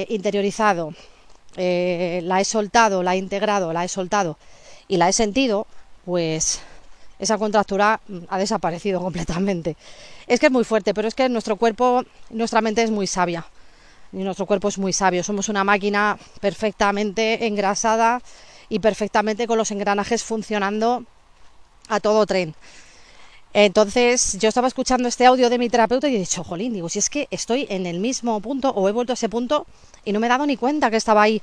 interiorizado, 0.09 0.95
eh, 1.55 2.21
la 2.23 2.41
he 2.41 2.45
soltado, 2.45 3.03
la 3.03 3.13
he 3.13 3.17
integrado, 3.17 3.71
la 3.71 3.85
he 3.85 3.87
soltado 3.87 4.37
y 4.87 4.97
la 4.97 5.07
he 5.07 5.13
sentido, 5.13 5.67
pues 6.03 6.61
esa 7.19 7.37
contractura 7.37 8.01
mm, 8.07 8.17
ha 8.27 8.39
desaparecido 8.39 8.99
completamente. 9.03 9.77
Es 10.25 10.39
que 10.39 10.47
es 10.47 10.51
muy 10.51 10.63
fuerte, 10.63 10.95
pero 10.95 11.07
es 11.07 11.13
que 11.13 11.29
nuestro 11.29 11.57
cuerpo, 11.57 12.03
nuestra 12.31 12.61
mente 12.61 12.81
es 12.81 12.89
muy 12.89 13.05
sabia 13.05 13.45
y 14.15 14.23
nuestro 14.23 14.45
cuerpo 14.45 14.69
es 14.69 14.77
muy 14.77 14.93
sabio. 14.93 15.23
Somos 15.23 15.49
una 15.49 15.63
máquina 15.63 16.17
perfectamente 16.39 17.45
engrasada 17.45 18.21
y 18.69 18.79
perfectamente 18.79 19.45
con 19.45 19.57
los 19.57 19.71
engranajes 19.71 20.23
funcionando 20.23 21.03
a 21.89 21.99
todo 21.99 22.25
tren. 22.25 22.55
Entonces 23.53 24.37
yo 24.39 24.49
estaba 24.49 24.67
escuchando 24.67 25.07
este 25.07 25.25
audio 25.25 25.49
de 25.49 25.57
mi 25.57 25.69
terapeuta 25.69 26.09
y 26.09 26.15
he 26.15 26.19
dicho, 26.19 26.43
jolín, 26.43 26.73
digo, 26.73 26.89
si 26.89 26.99
es 26.99 27.09
que 27.09 27.27
estoy 27.31 27.67
en 27.69 27.85
el 27.85 27.99
mismo 27.99 28.39
punto 28.41 28.69
o 28.69 28.89
he 28.89 28.91
vuelto 28.91 29.13
a 29.13 29.15
ese 29.15 29.29
punto 29.29 29.65
y 30.03 30.11
no 30.11 30.19
me 30.19 30.27
he 30.27 30.29
dado 30.29 30.45
ni 30.45 30.57
cuenta 30.57 30.89
que 30.89 30.97
estaba 30.97 31.21
ahí. 31.21 31.41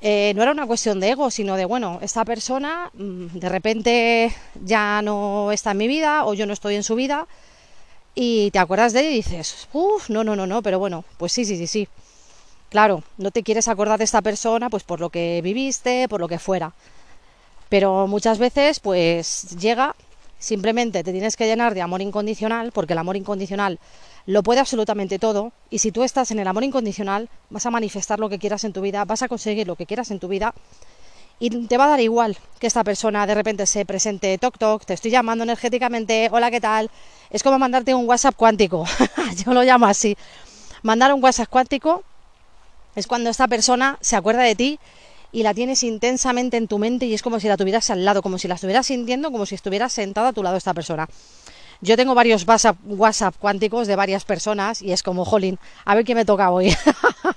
Eh, 0.00 0.32
no 0.36 0.42
era 0.42 0.52
una 0.52 0.66
cuestión 0.66 1.00
de 1.00 1.10
ego, 1.10 1.30
sino 1.30 1.56
de, 1.56 1.64
bueno, 1.64 1.98
esta 2.02 2.24
persona 2.24 2.90
mm, 2.94 3.38
de 3.38 3.48
repente 3.48 4.32
ya 4.64 5.02
no 5.02 5.50
está 5.50 5.72
en 5.72 5.76
mi 5.76 5.88
vida 5.88 6.24
o 6.24 6.34
yo 6.34 6.46
no 6.46 6.52
estoy 6.52 6.76
en 6.76 6.84
su 6.84 6.94
vida 6.94 7.26
y 8.20 8.50
te 8.50 8.58
acuerdas 8.58 8.92
de 8.92 9.00
él 9.00 9.12
y 9.12 9.16
dices, 9.18 9.68
uff, 9.72 10.10
no, 10.10 10.24
no, 10.24 10.34
no, 10.34 10.44
no, 10.44 10.60
pero 10.60 10.80
bueno, 10.80 11.04
pues 11.18 11.30
sí, 11.30 11.44
sí, 11.44 11.56
sí, 11.56 11.68
sí. 11.68 11.86
Claro, 12.68 13.04
no 13.16 13.30
te 13.30 13.44
quieres 13.44 13.68
acordar 13.68 13.96
de 13.98 14.04
esta 14.04 14.22
persona 14.22 14.68
pues 14.68 14.82
por 14.82 14.98
lo 14.98 15.08
que 15.08 15.40
viviste, 15.40 16.08
por 16.08 16.18
lo 16.18 16.26
que 16.26 16.40
fuera. 16.40 16.72
Pero 17.68 18.08
muchas 18.08 18.40
veces 18.40 18.80
pues 18.80 19.56
llega, 19.56 19.94
simplemente 20.36 21.04
te 21.04 21.12
tienes 21.12 21.36
que 21.36 21.46
llenar 21.46 21.74
de 21.74 21.82
amor 21.82 22.02
incondicional, 22.02 22.72
porque 22.72 22.94
el 22.94 22.98
amor 22.98 23.16
incondicional 23.16 23.78
lo 24.26 24.42
puede 24.42 24.58
absolutamente 24.58 25.20
todo, 25.20 25.52
y 25.70 25.78
si 25.78 25.92
tú 25.92 26.02
estás 26.02 26.32
en 26.32 26.40
el 26.40 26.48
amor 26.48 26.64
incondicional, 26.64 27.28
vas 27.50 27.66
a 27.66 27.70
manifestar 27.70 28.18
lo 28.18 28.28
que 28.28 28.40
quieras 28.40 28.64
en 28.64 28.72
tu 28.72 28.80
vida, 28.80 29.04
vas 29.04 29.22
a 29.22 29.28
conseguir 29.28 29.68
lo 29.68 29.76
que 29.76 29.86
quieras 29.86 30.10
en 30.10 30.18
tu 30.18 30.26
vida, 30.26 30.54
y 31.40 31.50
te 31.66 31.76
va 31.76 31.84
a 31.84 31.88
dar 31.88 32.00
igual 32.00 32.36
que 32.58 32.66
esta 32.66 32.84
persona 32.84 33.26
de 33.26 33.34
repente 33.34 33.66
se 33.66 33.84
presente, 33.86 34.36
toc 34.38 34.58
toc, 34.58 34.84
te 34.84 34.94
estoy 34.94 35.10
llamando 35.10 35.44
energéticamente, 35.44 36.28
hola, 36.32 36.50
¿qué 36.50 36.60
tal? 36.60 36.90
Es 37.30 37.42
como 37.42 37.58
mandarte 37.58 37.94
un 37.94 38.08
WhatsApp 38.08 38.34
cuántico, 38.34 38.84
yo 39.44 39.52
lo 39.52 39.62
llamo 39.62 39.86
así. 39.86 40.16
Mandar 40.82 41.12
un 41.12 41.22
WhatsApp 41.22 41.48
cuántico 41.48 42.02
es 42.94 43.06
cuando 43.06 43.30
esta 43.30 43.46
persona 43.46 43.98
se 44.00 44.16
acuerda 44.16 44.42
de 44.42 44.54
ti 44.54 44.78
y 45.30 45.42
la 45.42 45.54
tienes 45.54 45.82
intensamente 45.82 46.56
en 46.56 46.68
tu 46.68 46.78
mente 46.78 47.06
y 47.06 47.14
es 47.14 47.22
como 47.22 47.38
si 47.38 47.48
la 47.48 47.56
tuvieras 47.56 47.90
al 47.90 48.04
lado, 48.04 48.22
como 48.22 48.38
si 48.38 48.48
la 48.48 48.54
estuvieras 48.54 48.86
sintiendo, 48.86 49.30
como 49.30 49.46
si 49.46 49.54
estuvieras 49.54 49.92
sentada 49.92 50.28
a 50.28 50.32
tu 50.32 50.42
lado 50.42 50.56
esta 50.56 50.74
persona. 50.74 51.08
Yo 51.80 51.96
tengo 51.96 52.14
varios 52.14 52.44
WhatsApp, 52.44 53.36
cuánticos 53.38 53.86
de 53.86 53.94
varias 53.94 54.24
personas 54.24 54.82
y 54.82 54.92
es 54.92 55.02
como, 55.04 55.24
jolín, 55.24 55.58
a 55.84 55.94
ver 55.94 56.04
qué 56.04 56.14
me 56.14 56.24
toca 56.24 56.50
hoy. 56.50 56.76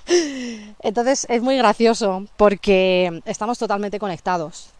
Entonces 0.80 1.26
es 1.28 1.42
muy 1.42 1.56
gracioso 1.56 2.26
porque 2.36 3.22
estamos 3.24 3.58
totalmente 3.58 4.00
conectados. 4.00 4.70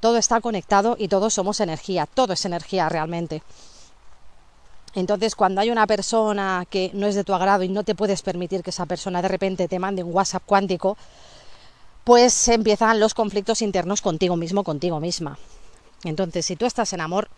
Todo 0.00 0.18
está 0.18 0.40
conectado 0.40 0.96
y 0.98 1.08
todos 1.08 1.32
somos 1.32 1.60
energía, 1.60 2.06
todo 2.06 2.34
es 2.34 2.44
energía 2.44 2.88
realmente. 2.88 3.42
Entonces, 4.94 5.36
cuando 5.36 5.60
hay 5.60 5.70
una 5.70 5.86
persona 5.86 6.66
que 6.68 6.90
no 6.94 7.06
es 7.06 7.14
de 7.14 7.22
tu 7.22 7.32
agrado 7.32 7.62
y 7.62 7.68
no 7.68 7.84
te 7.84 7.94
puedes 7.94 8.22
permitir 8.22 8.62
que 8.62 8.70
esa 8.70 8.86
persona 8.86 9.22
de 9.22 9.28
repente 9.28 9.68
te 9.68 9.78
mande 9.78 10.02
un 10.02 10.12
WhatsApp 10.12 10.42
cuántico, 10.44 10.96
pues 12.02 12.48
empiezan 12.48 12.98
los 12.98 13.14
conflictos 13.14 13.62
internos 13.62 14.02
contigo 14.02 14.36
mismo, 14.36 14.64
contigo 14.64 14.98
misma. 14.98 15.38
Entonces, 16.02 16.46
si 16.46 16.56
tú 16.56 16.66
estás 16.66 16.92
en 16.92 17.02
amor, 17.02 17.28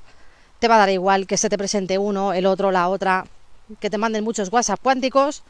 te 0.63 0.69
va 0.69 0.77
a 0.77 0.79
dar 0.79 0.91
igual 0.91 1.27
que 1.27 1.37
se 1.37 1.49
te 1.51 1.59
presente 1.59 1.99
uno, 1.99 2.33
el 2.33 2.47
otro, 2.47 2.71
la 2.71 2.89
otra, 2.89 3.27
que 3.81 3.91
te 3.91 3.99
manden 3.99 4.23
muchos 4.23 4.53
WhatsApp 4.53 4.79
cuánticos, 4.81 5.43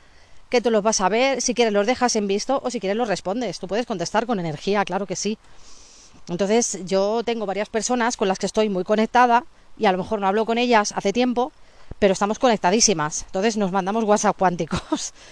que 0.49 0.63
tú 0.63 0.71
los 0.71 0.83
vas 0.83 1.03
a 1.03 1.11
ver, 1.11 1.43
si 1.43 1.53
quieres 1.53 1.75
los 1.75 1.87
dejas 1.87 2.17
en 2.17 2.27
visto 2.27 2.63
o 2.65 2.71
si 2.71 2.81
quieres 2.81 2.97
los 2.97 3.09
respondes. 3.09 3.59
Tú 3.59 3.69
puedes 3.69 3.85
contestar 3.85 4.25
con 4.25 4.41
energía, 4.41 4.87
claro 4.87 5.07
que 5.07 5.15
sí. 5.15 5.37
Entonces, 6.31 6.79
yo 6.87 7.23
tengo 7.27 7.45
varias 7.45 7.69
personas 7.69 8.17
con 8.17 8.27
las 8.27 8.39
que 8.39 8.47
estoy 8.47 8.71
muy 8.71 8.85
conectada 8.85 9.45
y 9.77 9.85
a 9.85 9.93
lo 9.93 9.99
mejor 9.99 10.19
no 10.19 10.29
hablo 10.29 10.47
con 10.47 10.57
ellas 10.57 10.95
hace 10.97 11.13
tiempo, 11.13 11.53
pero 11.99 12.15
estamos 12.15 12.39
conectadísimas. 12.39 13.25
Entonces 13.27 13.59
nos 13.59 13.71
mandamos 13.71 14.05
WhatsApp 14.05 14.39
cuánticos. 14.39 15.13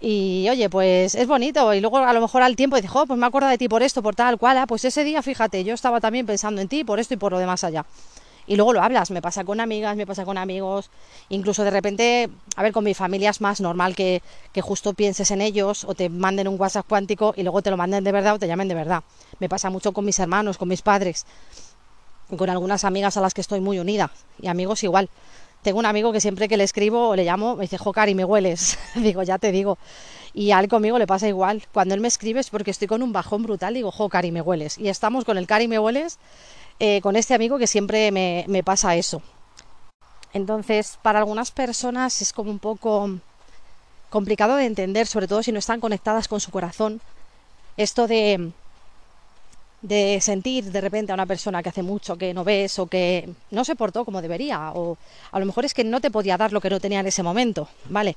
Y 0.00 0.46
oye, 0.50 0.68
pues 0.68 1.14
es 1.14 1.26
bonito. 1.26 1.72
Y 1.72 1.80
luego 1.80 1.96
a 1.96 2.12
lo 2.12 2.20
mejor 2.20 2.42
al 2.42 2.56
tiempo 2.56 2.76
dices, 2.76 2.90
oh, 2.92 3.06
pues 3.06 3.18
me 3.18 3.24
acuerdo 3.24 3.48
de 3.48 3.56
ti 3.56 3.68
por 3.68 3.82
esto, 3.82 4.02
por 4.02 4.14
tal 4.14 4.36
cual. 4.36 4.58
Ah, 4.58 4.66
pues 4.66 4.84
ese 4.84 5.02
día, 5.02 5.22
fíjate, 5.22 5.64
yo 5.64 5.72
estaba 5.72 5.98
también 5.98 6.26
pensando 6.26 6.60
en 6.60 6.68
ti 6.68 6.84
por 6.84 7.00
esto 7.00 7.14
y 7.14 7.16
por 7.16 7.32
lo 7.32 7.38
demás 7.38 7.64
allá. 7.64 7.86
Y 8.46 8.56
luego 8.56 8.72
lo 8.72 8.82
hablas, 8.82 9.10
me 9.10 9.22
pasa 9.22 9.44
con 9.44 9.60
amigas, 9.60 9.96
me 9.96 10.06
pasa 10.06 10.24
con 10.24 10.36
amigos, 10.36 10.90
incluso 11.28 11.64
de 11.64 11.70
repente, 11.70 12.28
a 12.56 12.62
ver, 12.62 12.72
con 12.72 12.84
mi 12.84 12.92
familia 12.92 13.30
es 13.30 13.40
más 13.40 13.60
normal 13.60 13.96
que, 13.96 14.22
que 14.52 14.60
justo 14.60 14.92
pienses 14.92 15.30
en 15.30 15.40
ellos 15.40 15.84
o 15.84 15.94
te 15.94 16.08
manden 16.08 16.48
un 16.48 16.60
WhatsApp 16.60 16.86
cuántico 16.86 17.32
y 17.36 17.42
luego 17.42 17.62
te 17.62 17.70
lo 17.70 17.76
manden 17.76 18.04
de 18.04 18.12
verdad 18.12 18.34
o 18.34 18.38
te 18.38 18.46
llamen 18.46 18.68
de 18.68 18.74
verdad. 18.74 19.02
Me 19.38 19.48
pasa 19.48 19.70
mucho 19.70 19.92
con 19.92 20.04
mis 20.04 20.18
hermanos, 20.18 20.58
con 20.58 20.68
mis 20.68 20.82
padres, 20.82 21.24
con 22.36 22.50
algunas 22.50 22.84
amigas 22.84 23.16
a 23.16 23.20
las 23.20 23.34
que 23.34 23.40
estoy 23.40 23.60
muy 23.60 23.78
unida 23.78 24.10
y 24.40 24.48
amigos 24.48 24.82
igual. 24.84 25.08
Tengo 25.64 25.78
un 25.78 25.86
amigo 25.86 26.12
que 26.12 26.20
siempre 26.20 26.46
que 26.46 26.58
le 26.58 26.64
escribo 26.64 27.08
o 27.08 27.16
le 27.16 27.24
llamo 27.24 27.56
me 27.56 27.62
dice, 27.62 27.78
Jocari, 27.78 28.14
me 28.14 28.22
hueles. 28.22 28.78
digo, 28.96 29.22
ya 29.22 29.38
te 29.38 29.50
digo. 29.50 29.78
Y 30.34 30.50
a 30.50 30.60
él 30.60 30.68
conmigo 30.68 30.98
le 30.98 31.06
pasa 31.06 31.26
igual. 31.26 31.62
Cuando 31.72 31.94
él 31.94 32.02
me 32.02 32.08
escribe 32.08 32.40
es 32.40 32.50
porque 32.50 32.70
estoy 32.70 32.86
con 32.86 33.02
un 33.02 33.14
bajón 33.14 33.42
brutal, 33.44 33.72
digo, 33.72 33.90
Jocari, 33.90 34.30
me 34.30 34.42
hueles. 34.42 34.76
Y 34.76 34.88
estamos 34.88 35.24
con 35.24 35.38
el 35.38 35.46
Cari, 35.46 35.66
me 35.66 35.78
hueles, 35.78 36.18
eh, 36.78 37.00
con 37.00 37.16
este 37.16 37.34
amigo 37.34 37.58
que 37.58 37.66
siempre 37.66 38.10
me, 38.10 38.44
me 38.48 38.62
pasa 38.62 38.96
eso. 38.96 39.22
Entonces, 40.32 40.98
para 41.02 41.20
algunas 41.20 41.50
personas 41.50 42.20
es 42.20 42.32
como 42.32 42.50
un 42.50 42.58
poco 42.58 43.10
complicado 44.10 44.56
de 44.56 44.66
entender, 44.66 45.06
sobre 45.06 45.28
todo 45.28 45.42
si 45.42 45.52
no 45.52 45.58
están 45.58 45.80
conectadas 45.80 46.28
con 46.28 46.40
su 46.40 46.50
corazón, 46.50 47.00
esto 47.76 48.06
de 48.06 48.52
de 49.84 50.18
sentir 50.22 50.72
de 50.72 50.80
repente 50.80 51.12
a 51.12 51.14
una 51.14 51.26
persona 51.26 51.62
que 51.62 51.68
hace 51.68 51.82
mucho 51.82 52.16
que 52.16 52.32
no 52.32 52.42
ves 52.42 52.78
o 52.78 52.86
que 52.86 53.28
no 53.50 53.66
se 53.66 53.76
portó 53.76 54.06
como 54.06 54.22
debería 54.22 54.72
o 54.74 54.96
a 55.30 55.38
lo 55.38 55.44
mejor 55.44 55.66
es 55.66 55.74
que 55.74 55.84
no 55.84 56.00
te 56.00 56.10
podía 56.10 56.38
dar 56.38 56.54
lo 56.54 56.62
que 56.62 56.70
no 56.70 56.80
tenía 56.80 57.00
en 57.00 57.06
ese 57.06 57.22
momento, 57.22 57.68
¿vale? 57.90 58.16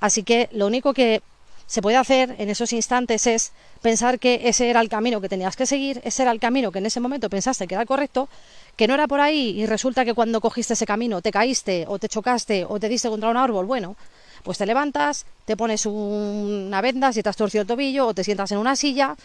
Así 0.00 0.22
que 0.22 0.48
lo 0.52 0.66
único 0.66 0.94
que 0.94 1.20
se 1.66 1.82
puede 1.82 1.96
hacer 1.96 2.34
en 2.38 2.50
esos 2.50 2.72
instantes 2.72 3.26
es 3.26 3.52
pensar 3.80 4.18
que 4.18 4.42
ese 4.44 4.68
era 4.68 4.80
el 4.80 4.88
camino 4.88 5.20
que 5.20 5.28
tenías 5.28 5.56
que 5.56 5.66
seguir, 5.66 6.00
ese 6.04 6.22
era 6.22 6.32
el 6.32 6.40
camino 6.40 6.70
que 6.70 6.78
en 6.78 6.86
ese 6.86 7.00
momento 7.00 7.30
pensaste 7.30 7.66
que 7.66 7.74
era 7.74 7.86
correcto, 7.86 8.28
que 8.76 8.86
no 8.86 8.94
era 8.94 9.06
por 9.06 9.20
ahí 9.20 9.60
y 9.60 9.66
resulta 9.66 10.04
que 10.04 10.14
cuando 10.14 10.40
cogiste 10.40 10.74
ese 10.74 10.86
camino 10.86 11.22
te 11.22 11.30
caíste 11.30 11.84
o 11.88 11.98
te 11.98 12.08
chocaste 12.08 12.64
o 12.68 12.78
te 12.78 12.88
diste 12.88 13.08
contra 13.08 13.30
un 13.30 13.36
árbol, 13.36 13.66
bueno, 13.66 13.96
pues 14.42 14.58
te 14.58 14.66
levantas, 14.66 15.24
te 15.44 15.56
pones 15.56 15.86
una 15.86 16.80
venda 16.80 17.12
si 17.12 17.22
te 17.22 17.28
has 17.28 17.36
torcido 17.36 17.62
el 17.62 17.68
tobillo 17.68 18.06
o 18.08 18.14
te 18.14 18.24
sientas 18.24 18.50
en 18.52 18.58
una 18.58 18.76
silla 18.76 19.16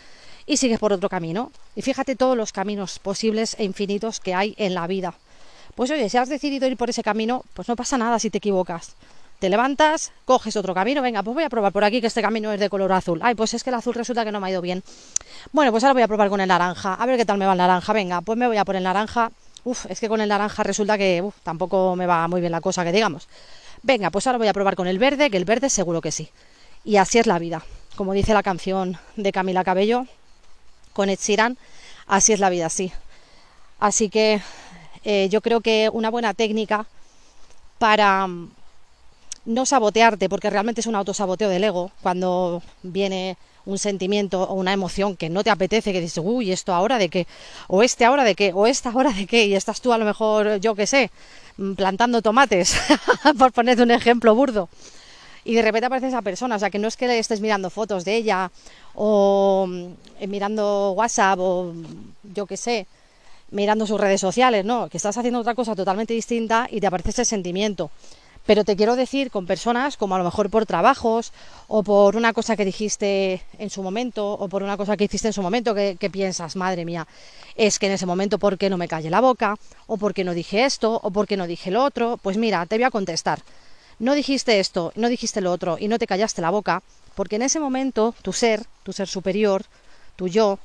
y 0.46 0.58
sigues 0.58 0.80
por 0.80 0.94
otro 0.94 1.10
camino. 1.10 1.52
Y 1.76 1.82
fíjate 1.82 2.16
todos 2.16 2.38
los 2.38 2.52
caminos 2.52 3.00
posibles 3.00 3.56
e 3.60 3.64
infinitos 3.64 4.20
que 4.20 4.34
hay 4.34 4.56
en 4.58 4.74
la 4.74 4.88
vida. 4.88 5.14
Pues 5.76 5.92
oye, 5.92 6.10
si 6.10 6.18
has 6.18 6.30
decidido 6.30 6.68
ir 6.68 6.78
por 6.78 6.90
ese 6.90 7.04
camino, 7.04 7.44
pues 7.54 7.68
no 7.68 7.76
pasa 7.76 7.98
nada 7.98 8.18
si 8.20 8.30
te 8.30 8.40
equivocas. 8.40 8.96
Te 9.40 9.50
levantas, 9.50 10.12
coges 10.26 10.56
otro 10.56 10.74
camino, 10.74 11.04
venga, 11.04 11.22
pues 11.22 11.36
voy 11.36 11.44
a 11.44 11.50
probar 11.50 11.72
por 11.72 11.84
aquí 11.84 12.02
que 12.02 12.08
este 12.08 12.24
camino 12.24 12.52
es 12.52 12.60
de 12.60 12.70
color 12.70 12.92
azul. 12.92 13.20
Ay, 13.22 13.36
pues 13.36 13.54
es 13.54 13.64
que 13.64 13.70
el 13.70 13.76
azul 13.76 13.94
resulta 13.94 14.26
que 14.26 14.32
no 14.32 14.40
me 14.40 14.48
ha 14.48 14.50
ido 14.52 14.62
bien. 14.62 14.84
Bueno, 15.52 15.72
pues 15.72 15.84
ahora 15.84 15.94
voy 15.94 16.02
a 16.02 16.08
probar 16.08 16.30
con 16.30 16.42
el 16.42 16.48
naranja, 16.48 16.96
a 16.96 17.06
ver 17.06 17.18
qué 17.18 17.26
tal 17.26 17.38
me 17.38 17.46
va 17.46 17.52
el 17.52 17.58
naranja. 17.60 17.94
Venga, 17.94 18.22
pues 18.22 18.36
me 18.36 18.48
voy 18.48 18.58
a 18.58 18.66
por 18.66 18.76
el 18.76 18.84
naranja. 18.84 19.32
Uf, 19.64 19.86
es 19.90 20.00
que 20.00 20.10
con 20.10 20.22
el 20.22 20.30
naranja 20.30 20.64
resulta 20.64 20.98
que 20.98 21.24
tampoco 21.44 21.96
me 21.96 22.08
va 22.08 22.28
muy 22.28 22.42
bien 22.42 22.52
la 22.52 22.62
cosa 22.62 22.84
que 22.84 22.92
digamos. 22.92 23.28
Venga, 23.84 24.10
pues 24.10 24.26
ahora 24.26 24.40
voy 24.40 24.48
a 24.48 24.54
probar 24.54 24.76
con 24.76 24.88
el 24.88 24.98
verde, 24.98 25.30
que 25.30 25.38
el 25.38 25.46
verde 25.46 25.70
seguro 25.70 26.02
que 26.02 26.12
sí. 26.12 26.30
Y 26.84 26.98
así 26.98 27.20
es 27.20 27.28
la 27.28 27.38
vida. 27.38 27.64
Como 27.96 28.14
dice 28.14 28.34
la 28.34 28.42
canción 28.42 28.98
de 29.18 29.32
Camila 29.32 29.64
Cabello, 29.64 30.08
con 30.94 31.10
Ed 31.10 31.20
así 32.08 32.34
es 32.34 32.40
la 32.40 32.50
vida, 32.50 32.70
sí. 32.70 32.92
Así 33.80 34.10
que 34.10 34.42
eh, 35.04 35.30
yo 35.30 35.42
creo 35.42 35.62
que 35.62 35.92
una 35.94 36.10
buena 36.10 36.34
técnica 36.34 36.88
para 37.78 38.28
no 39.48 39.66
sabotearte, 39.66 40.30
porque 40.30 40.50
realmente 40.50 40.82
es 40.82 40.88
un 40.88 40.96
autosaboteo 40.96 41.50
del 41.50 41.64
ego, 41.64 41.92
cuando 42.04 42.62
viene 42.84 43.38
un 43.66 43.78
sentimiento 43.78 44.44
o 44.44 44.54
una 44.54 44.74
emoción 44.74 45.16
que 45.16 45.30
no 45.30 45.44
te 45.44 45.50
apetece, 45.50 45.94
que 45.94 46.02
dices, 46.02 46.22
uy, 46.24 46.52
esto 46.52 46.74
ahora 46.74 46.98
de 46.98 47.10
qué, 47.10 47.28
o 47.68 47.82
este 47.82 48.06
ahora 48.06 48.24
de 48.24 48.36
qué, 48.36 48.52
o 48.54 48.68
esta 48.68 48.90
ahora 48.92 49.12
de 49.12 49.26
qué, 49.26 49.46
y 49.46 49.56
estás 49.56 49.82
tú 49.82 49.94
a 49.94 49.98
lo 49.98 50.06
mejor, 50.06 50.60
yo 50.60 50.76
qué 50.76 50.86
sé, 50.86 51.12
mm, 51.58 51.74
plantando 51.74 52.22
tomates, 52.22 52.78
por 53.40 53.54
ponerte 53.54 53.84
un 53.84 53.92
ejemplo 53.92 54.36
burdo. 54.36 54.70
Y 55.46 55.56
de 55.56 55.62
repente 55.62 55.86
aparece 55.86 56.10
esa 56.10 56.22
persona, 56.22 56.58
o 56.58 56.60
sea, 56.60 56.70
que 56.70 56.80
no 56.80 56.90
es 56.90 56.98
que 56.98 57.18
estés 57.18 57.40
mirando 57.40 57.70
fotos 57.70 58.04
de 58.04 58.16
ella 58.16 58.52
o 58.96 59.66
mm, 59.68 60.28
mirando 60.28 60.92
WhatsApp 60.92 61.40
o 61.40 61.74
yo 62.36 62.46
qué 62.46 62.58
sé, 62.58 62.86
mirando 63.52 63.88
sus 63.88 64.00
redes 64.00 64.20
sociales, 64.20 64.66
no, 64.66 64.90
que 64.90 64.98
estás 64.98 65.18
haciendo 65.18 65.40
otra 65.40 65.56
cosa 65.56 65.74
totalmente 65.74 66.14
distinta 66.14 66.68
y 66.70 66.82
te 66.82 66.88
aparece 66.88 67.12
ese 67.12 67.26
sentimiento. 67.26 67.92
Pero 68.48 68.64
te 68.64 68.76
quiero 68.76 68.96
decir 68.96 69.30
con 69.30 69.46
personas 69.46 69.98
como 69.98 70.16
a 70.16 70.18
lo 70.18 70.24
mejor 70.24 70.50
por 70.50 70.66
trabajos 70.66 71.32
o 71.68 71.84
por 71.84 72.16
una 72.16 72.34
cosa 72.34 72.56
que 72.56 72.66
dijiste 72.66 73.44
en 73.60 73.70
su 73.70 73.84
momento 73.84 74.32
o 74.32 74.48
por 74.48 74.64
una 74.64 74.78
cosa 74.78 74.98
que 74.98 75.04
hiciste 75.04 75.28
en 75.28 75.34
su 75.34 75.44
momento 75.44 75.76
que, 75.76 76.10
piensas, 76.12 76.56
madre 76.56 76.86
mía, 76.86 77.06
es 77.56 77.78
que 77.78 77.86
en 77.86 77.92
ese 77.92 78.08
momento 78.08 78.40
¿por 78.40 78.58
qué 78.58 78.72
no 78.72 78.78
me 78.78 78.88
calle 78.88 79.12
la 79.12 79.22
boca? 79.22 79.58
¿O 79.86 79.98
por 79.98 80.16
qué 80.16 80.24
no 80.24 80.34
dije 80.34 80.66
esto? 80.66 81.00
¿O 81.04 81.12
por 81.12 81.28
qué 81.28 81.38
no 81.38 81.46
dije 81.46 81.70
lo 81.70 81.84
otro? 81.84 82.18
Pues 82.18 82.38
mira, 82.38 82.66
te 82.66 82.78
voy 82.78 82.86
a 82.86 82.90
contestar 82.90 83.44
no 84.00 84.14
dijiste 84.14 84.60
esto, 84.60 84.92
no 84.96 85.10
dijiste 85.10 85.42
lo 85.42 85.52
otro 85.52 85.78
y 85.80 85.88
no 85.88 85.98
te 85.98 86.08
callaste 86.08 86.42
la 86.42 86.52
boca, 86.52 86.84
porque 87.16 87.38
en 87.38 87.42
ese 87.42 87.60
momento 87.60 88.14
tu 88.22 88.32
ser, 88.34 88.64
tu 88.84 88.94
ser 88.94 89.08
superior, 89.08 89.66
tu 90.16 90.28
yo, 90.28 90.60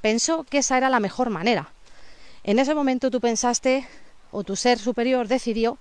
pensó 0.00 0.44
que 0.44 0.58
esa 0.58 0.76
era 0.76 0.88
la 0.88 1.00
mejor 1.00 1.30
manera. 1.30 1.70
En 2.44 2.58
ese 2.58 2.74
momento 2.74 3.10
tú 3.10 3.20
pensaste, 3.20 3.86
o 4.30 4.44
tu 4.44 4.54
ser 4.56 4.78
superior 4.78 5.26
decidió, 5.26 5.78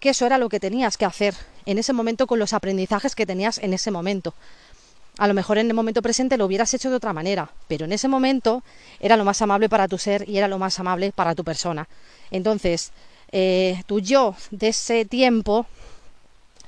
que 0.00 0.10
eso 0.10 0.26
era 0.26 0.38
lo 0.38 0.48
que 0.48 0.60
tenías 0.60 0.96
que 0.96 1.04
hacer 1.04 1.34
en 1.66 1.78
ese 1.78 1.92
momento 1.92 2.26
con 2.26 2.38
los 2.38 2.52
aprendizajes 2.52 3.14
que 3.14 3.26
tenías 3.26 3.58
en 3.58 3.74
ese 3.74 3.90
momento. 3.90 4.34
A 5.18 5.26
lo 5.26 5.34
mejor 5.34 5.58
en 5.58 5.66
el 5.66 5.74
momento 5.74 6.00
presente 6.00 6.36
lo 6.36 6.46
hubieras 6.46 6.72
hecho 6.74 6.90
de 6.90 6.96
otra 6.96 7.12
manera, 7.12 7.50
pero 7.66 7.86
en 7.86 7.92
ese 7.92 8.06
momento 8.06 8.62
era 9.00 9.16
lo 9.16 9.24
más 9.24 9.42
amable 9.42 9.68
para 9.68 9.88
tu 9.88 9.98
ser 9.98 10.28
y 10.28 10.38
era 10.38 10.46
lo 10.46 10.58
más 10.58 10.78
amable 10.78 11.10
para 11.12 11.34
tu 11.34 11.42
persona. 11.42 11.88
Entonces, 12.30 12.92
eh, 13.32 13.82
tu 13.86 14.00
yo 14.00 14.36
de 14.52 14.68
ese 14.68 15.04
tiempo 15.04 15.66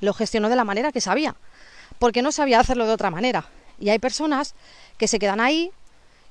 lo 0.01 0.13
gestionó 0.13 0.49
de 0.49 0.57
la 0.57 0.65
manera 0.65 0.91
que 0.91 0.99
sabía, 0.99 1.35
porque 1.97 2.21
no 2.21 2.33
sabía 2.33 2.59
hacerlo 2.59 2.85
de 2.85 2.93
otra 2.93 3.09
manera. 3.09 3.45
Y 3.79 3.89
hay 3.89 3.99
personas 3.99 4.53
que 4.97 5.07
se 5.07 5.17
quedan 5.17 5.39
ahí 5.39 5.71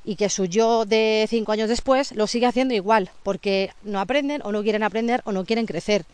y 0.05 0.17
que 0.17 0.29
su 0.29 0.45
yo 0.45 0.85
de 0.85 1.27
cinco 1.29 1.53
años 1.53 1.69
después 1.69 2.13
lo 2.13 2.27
sigue 2.27 2.47
haciendo 2.47 2.75
igual, 2.75 3.11
porque 3.23 3.73
no 3.83 3.99
aprenden 3.99 4.43
o 4.45 4.53
no 4.53 4.63
quieren 4.63 4.83
aprender 4.83 5.23
o 5.25 5.33
no 5.33 5.45
quieren 5.47 5.67
crecer. 5.67 6.05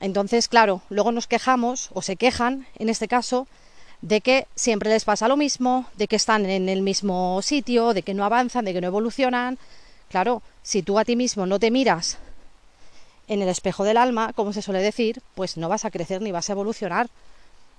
Entonces, 0.00 0.48
claro, 0.48 0.82
luego 0.90 1.12
nos 1.12 1.26
quejamos 1.26 1.90
o 1.92 2.02
se 2.02 2.16
quejan, 2.16 2.66
en 2.78 2.88
este 2.88 3.08
caso, 3.08 3.48
de 4.00 4.20
que 4.20 4.46
siempre 4.54 4.90
les 4.90 5.04
pasa 5.04 5.28
lo 5.28 5.36
mismo, 5.36 5.86
de 5.96 6.06
que 6.06 6.16
están 6.16 6.46
en 6.46 6.68
el 6.68 6.82
mismo 6.82 7.42
sitio, 7.42 7.94
de 7.94 8.02
que 8.02 8.14
no 8.14 8.24
avanzan, 8.24 8.64
de 8.64 8.72
que 8.72 8.80
no 8.80 8.86
evolucionan, 8.86 9.58
Claro, 10.08 10.42
si 10.62 10.82
tú 10.82 10.98
a 10.98 11.04
ti 11.04 11.16
mismo 11.16 11.46
no 11.46 11.58
te 11.58 11.70
miras 11.70 12.18
en 13.28 13.42
el 13.42 13.48
espejo 13.48 13.84
del 13.84 13.98
alma, 13.98 14.32
como 14.32 14.54
se 14.54 14.62
suele 14.62 14.80
decir, 14.80 15.20
pues 15.34 15.58
no 15.58 15.68
vas 15.68 15.84
a 15.84 15.90
crecer 15.90 16.22
ni 16.22 16.32
vas 16.32 16.48
a 16.48 16.52
evolucionar. 16.52 17.08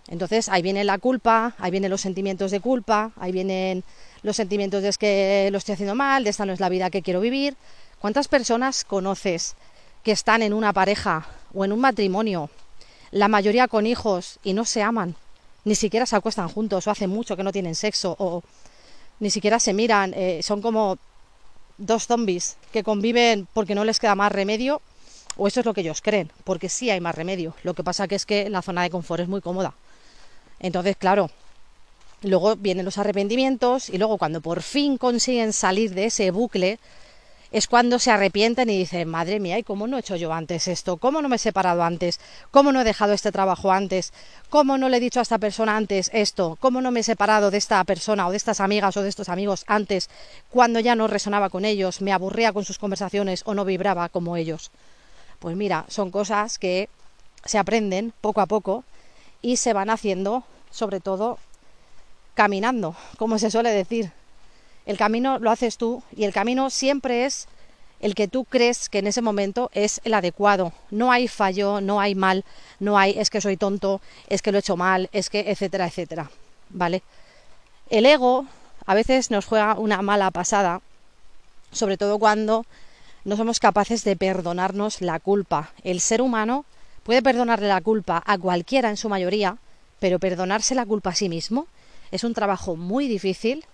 Entonces 0.07 0.47
ahí 0.47 0.61
viene 0.61 0.83
la 0.83 0.99
culpa, 0.99 1.55
ahí 1.57 1.71
vienen 1.71 1.89
los 1.89 2.01
sentimientos 2.01 2.51
de 2.51 2.59
culpa, 2.59 3.11
ahí 3.19 3.31
vienen 3.31 3.83
los 4.21 4.35
sentimientos 4.35 4.83
de 4.83 4.91
que 4.93 5.49
lo 5.51 5.57
estoy 5.57 5.73
haciendo 5.73 5.95
mal, 5.95 6.23
de 6.23 6.29
esta 6.29 6.45
no 6.45 6.53
es 6.53 6.59
la 6.59 6.69
vida 6.69 6.91
que 6.91 7.01
quiero 7.01 7.19
vivir. 7.19 7.55
¿Cuántas 7.99 8.27
personas 8.27 8.85
conoces 8.85 9.55
que 10.03 10.11
están 10.11 10.41
en 10.41 10.53
una 10.53 10.73
pareja 10.73 11.27
o 11.53 11.65
en 11.65 11.71
un 11.71 11.79
matrimonio, 11.79 12.49
la 13.11 13.27
mayoría 13.27 13.67
con 13.67 13.85
hijos 13.85 14.39
y 14.43 14.53
no 14.53 14.65
se 14.65 14.83
aman? 14.83 15.15
Ni 15.65 15.75
siquiera 15.75 16.05
se 16.05 16.15
acuestan 16.15 16.47
juntos 16.47 16.87
o 16.87 16.91
hace 16.91 17.07
mucho 17.07 17.35
que 17.35 17.43
no 17.43 17.51
tienen 17.51 17.75
sexo 17.75 18.15
o 18.19 18.43
ni 19.19 19.29
siquiera 19.29 19.59
se 19.59 19.73
miran, 19.73 20.13
eh, 20.15 20.41
son 20.43 20.61
como 20.61 20.97
dos 21.77 22.07
zombies 22.07 22.57
que 22.71 22.83
conviven 22.83 23.47
porque 23.53 23.75
no 23.75 23.83
les 23.83 23.99
queda 23.99 24.15
más 24.15 24.31
remedio 24.31 24.81
o 25.37 25.47
eso 25.47 25.61
es 25.61 25.65
lo 25.65 25.73
que 25.73 25.81
ellos 25.81 26.01
creen, 26.01 26.31
porque 26.43 26.69
sí 26.69 26.89
hay 26.89 26.99
más 26.99 27.15
remedio. 27.15 27.55
Lo 27.63 27.73
que 27.73 27.83
pasa 27.83 28.07
que 28.07 28.15
es 28.15 28.25
que 28.25 28.49
la 28.49 28.61
zona 28.61 28.83
de 28.83 28.89
confort 28.89 29.21
es 29.21 29.29
muy 29.29 29.41
cómoda. 29.41 29.73
Entonces, 30.59 30.97
claro, 30.97 31.29
luego 32.21 32.55
vienen 32.57 32.85
los 32.85 32.97
arrepentimientos 32.97 33.89
y 33.89 33.97
luego 33.97 34.17
cuando 34.17 34.41
por 34.41 34.61
fin 34.61 34.97
consiguen 34.97 35.53
salir 35.53 35.93
de 35.93 36.05
ese 36.05 36.31
bucle, 36.31 36.79
es 37.51 37.67
cuando 37.67 37.97
se 37.97 38.11
arrepienten 38.11 38.69
y 38.69 38.77
dicen, 38.77 39.07
madre 39.07 39.39
mía, 39.39 39.57
¿y 39.57 39.63
cómo 39.63 39.87
no 39.87 39.97
he 39.97 40.01
hecho 40.01 40.15
yo 40.15 40.31
antes 40.33 40.67
esto? 40.67 40.97
¿Cómo 40.97 41.21
no 41.21 41.29
me 41.29 41.37
he 41.37 41.39
separado 41.39 41.83
antes? 41.83 42.19
¿Cómo 42.51 42.71
no 42.71 42.81
he 42.81 42.83
dejado 42.83 43.13
este 43.13 43.31
trabajo 43.31 43.71
antes? 43.71 44.13
¿Cómo 44.49 44.77
no 44.77 44.87
le 44.87 44.97
he 44.97 44.99
dicho 44.99 45.19
a 45.19 45.23
esta 45.23 45.39
persona 45.39 45.75
antes 45.75 46.11
esto? 46.13 46.57
¿Cómo 46.59 46.79
no 46.81 46.91
me 46.91 46.99
he 46.99 47.03
separado 47.03 47.49
de 47.49 47.57
esta 47.57 47.83
persona 47.85 48.27
o 48.27 48.31
de 48.31 48.37
estas 48.37 48.59
amigas 48.59 48.95
o 48.97 49.01
de 49.01 49.09
estos 49.09 49.29
amigos 49.29 49.63
antes 49.67 50.09
cuando 50.51 50.79
ya 50.79 50.95
no 50.95 51.07
resonaba 51.07 51.49
con 51.49 51.65
ellos, 51.65 52.01
me 52.01 52.13
aburría 52.13 52.53
con 52.53 52.65
sus 52.65 52.77
conversaciones 52.77 53.41
o 53.45 53.55
no 53.55 53.65
vibraba 53.65 54.09
como 54.09 54.37
ellos? 54.37 54.69
Pues 55.39 55.55
mira, 55.55 55.85
son 55.87 56.11
cosas 56.11 56.59
que 56.59 56.87
se 57.45 57.57
aprenden 57.57 58.13
poco 58.21 58.41
a 58.41 58.45
poco 58.45 58.83
y 59.41 59.57
se 59.57 59.73
van 59.73 59.89
haciendo, 59.89 60.43
sobre 60.69 60.99
todo 60.99 61.39
caminando, 62.35 62.95
como 63.17 63.39
se 63.39 63.49
suele 63.49 63.71
decir. 63.71 64.18
El 64.89 64.97
camino 64.97 65.37
lo 65.37 65.51
haces 65.51 65.77
tú 65.77 66.01
y 66.17 66.23
el 66.23 66.33
camino 66.33 66.71
siempre 66.71 67.25
es 67.25 67.47
el 67.99 68.15
que 68.15 68.27
tú 68.27 68.43
crees 68.43 68.89
que 68.89 68.97
en 68.97 69.05
ese 69.05 69.21
momento 69.21 69.69
es 69.75 70.01
el 70.03 70.15
adecuado. 70.15 70.73
No 70.89 71.11
hay 71.11 71.27
fallo, 71.27 71.79
no 71.79 72.01
hay 72.01 72.15
mal, 72.15 72.43
no 72.79 72.97
hay 72.97 73.11
es 73.11 73.29
que 73.29 73.39
soy 73.39 73.55
tonto, 73.55 74.01
es 74.29 74.41
que 74.41 74.51
lo 74.51 74.57
he 74.57 74.61
hecho 74.61 74.77
mal, 74.77 75.07
es 75.11 75.29
que 75.29 75.41
etcétera, 75.41 75.85
etcétera. 75.85 76.31
¿Vale? 76.71 77.03
El 77.91 78.07
ego 78.07 78.47
a 78.87 78.95
veces 78.95 79.29
nos 79.29 79.45
juega 79.45 79.75
una 79.75 80.01
mala 80.01 80.31
pasada, 80.31 80.81
sobre 81.71 81.97
todo 81.97 82.17
cuando 82.17 82.65
no 83.25 83.37
somos 83.37 83.59
capaces 83.59 84.03
de 84.03 84.15
perdonarnos 84.15 85.01
la 85.01 85.19
culpa. 85.19 85.71
El 85.83 85.99
ser 85.99 86.19
humano 86.19 86.65
puede 87.03 87.21
perdonarle 87.21 87.67
la 87.67 87.81
culpa 87.81 88.23
a 88.25 88.39
cualquiera 88.39 88.89
en 88.89 88.97
su 88.97 89.07
mayoría, 89.07 89.57
pero 89.99 90.17
perdonarse 90.17 90.73
la 90.73 90.87
culpa 90.87 91.11
a 91.11 91.15
sí 91.15 91.29
mismo 91.29 91.67
es 92.09 92.23
un 92.23 92.33
trabajo 92.33 92.75
muy 92.75 93.07
difícil 93.07 93.65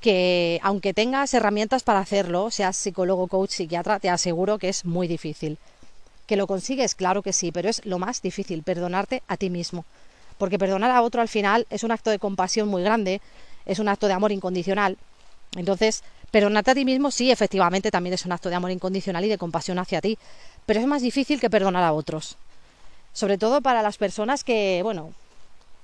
que 0.00 0.60
aunque 0.62 0.94
tengas 0.94 1.34
herramientas 1.34 1.82
para 1.82 2.00
hacerlo, 2.00 2.50
seas 2.50 2.76
psicólogo, 2.76 3.26
coach, 3.28 3.50
psiquiatra, 3.50 3.98
te 3.98 4.10
aseguro 4.10 4.58
que 4.58 4.68
es 4.68 4.84
muy 4.84 5.08
difícil. 5.08 5.58
¿Que 6.26 6.36
lo 6.36 6.46
consigues? 6.46 6.94
Claro 6.94 7.22
que 7.22 7.32
sí, 7.32 7.52
pero 7.52 7.68
es 7.68 7.84
lo 7.84 7.98
más 7.98 8.22
difícil, 8.22 8.62
perdonarte 8.62 9.22
a 9.28 9.36
ti 9.36 9.50
mismo. 9.50 9.84
Porque 10.38 10.58
perdonar 10.58 10.90
a 10.90 11.02
otro 11.02 11.22
al 11.22 11.28
final 11.28 11.66
es 11.70 11.82
un 11.84 11.92
acto 11.92 12.10
de 12.10 12.18
compasión 12.18 12.68
muy 12.68 12.82
grande, 12.82 13.20
es 13.64 13.78
un 13.78 13.88
acto 13.88 14.06
de 14.06 14.12
amor 14.12 14.32
incondicional. 14.32 14.98
Entonces, 15.56 16.02
Perdonarte 16.30 16.72
a 16.72 16.74
ti 16.74 16.84
mismo, 16.84 17.10
sí, 17.10 17.30
efectivamente, 17.30 17.90
también 17.90 18.14
es 18.14 18.26
un 18.26 18.32
acto 18.32 18.48
de 18.48 18.56
amor 18.56 18.70
incondicional 18.70 19.24
y 19.24 19.28
de 19.28 19.38
compasión 19.38 19.78
hacia 19.78 20.00
ti, 20.00 20.18
pero 20.66 20.80
es 20.80 20.86
más 20.86 21.02
difícil 21.02 21.40
que 21.40 21.50
perdonar 21.50 21.84
a 21.84 21.92
otros. 21.92 22.36
Sobre 23.12 23.38
todo 23.38 23.62
para 23.62 23.82
las 23.82 23.96
personas 23.96 24.44
que, 24.44 24.80
bueno, 24.82 25.12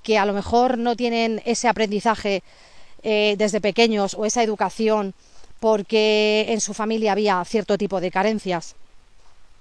que 0.03 0.17
a 0.17 0.25
lo 0.25 0.33
mejor 0.33 0.77
no 0.77 0.95
tienen 0.95 1.41
ese 1.45 1.67
aprendizaje 1.67 2.43
eh, 3.03 3.35
desde 3.37 3.61
pequeños 3.61 4.15
o 4.17 4.25
esa 4.25 4.43
educación 4.43 5.13
porque 5.59 6.45
en 6.49 6.59
su 6.59 6.73
familia 6.73 7.13
había 7.13 7.43
cierto 7.45 7.77
tipo 7.77 8.01
de 8.01 8.11
carencias. 8.11 8.75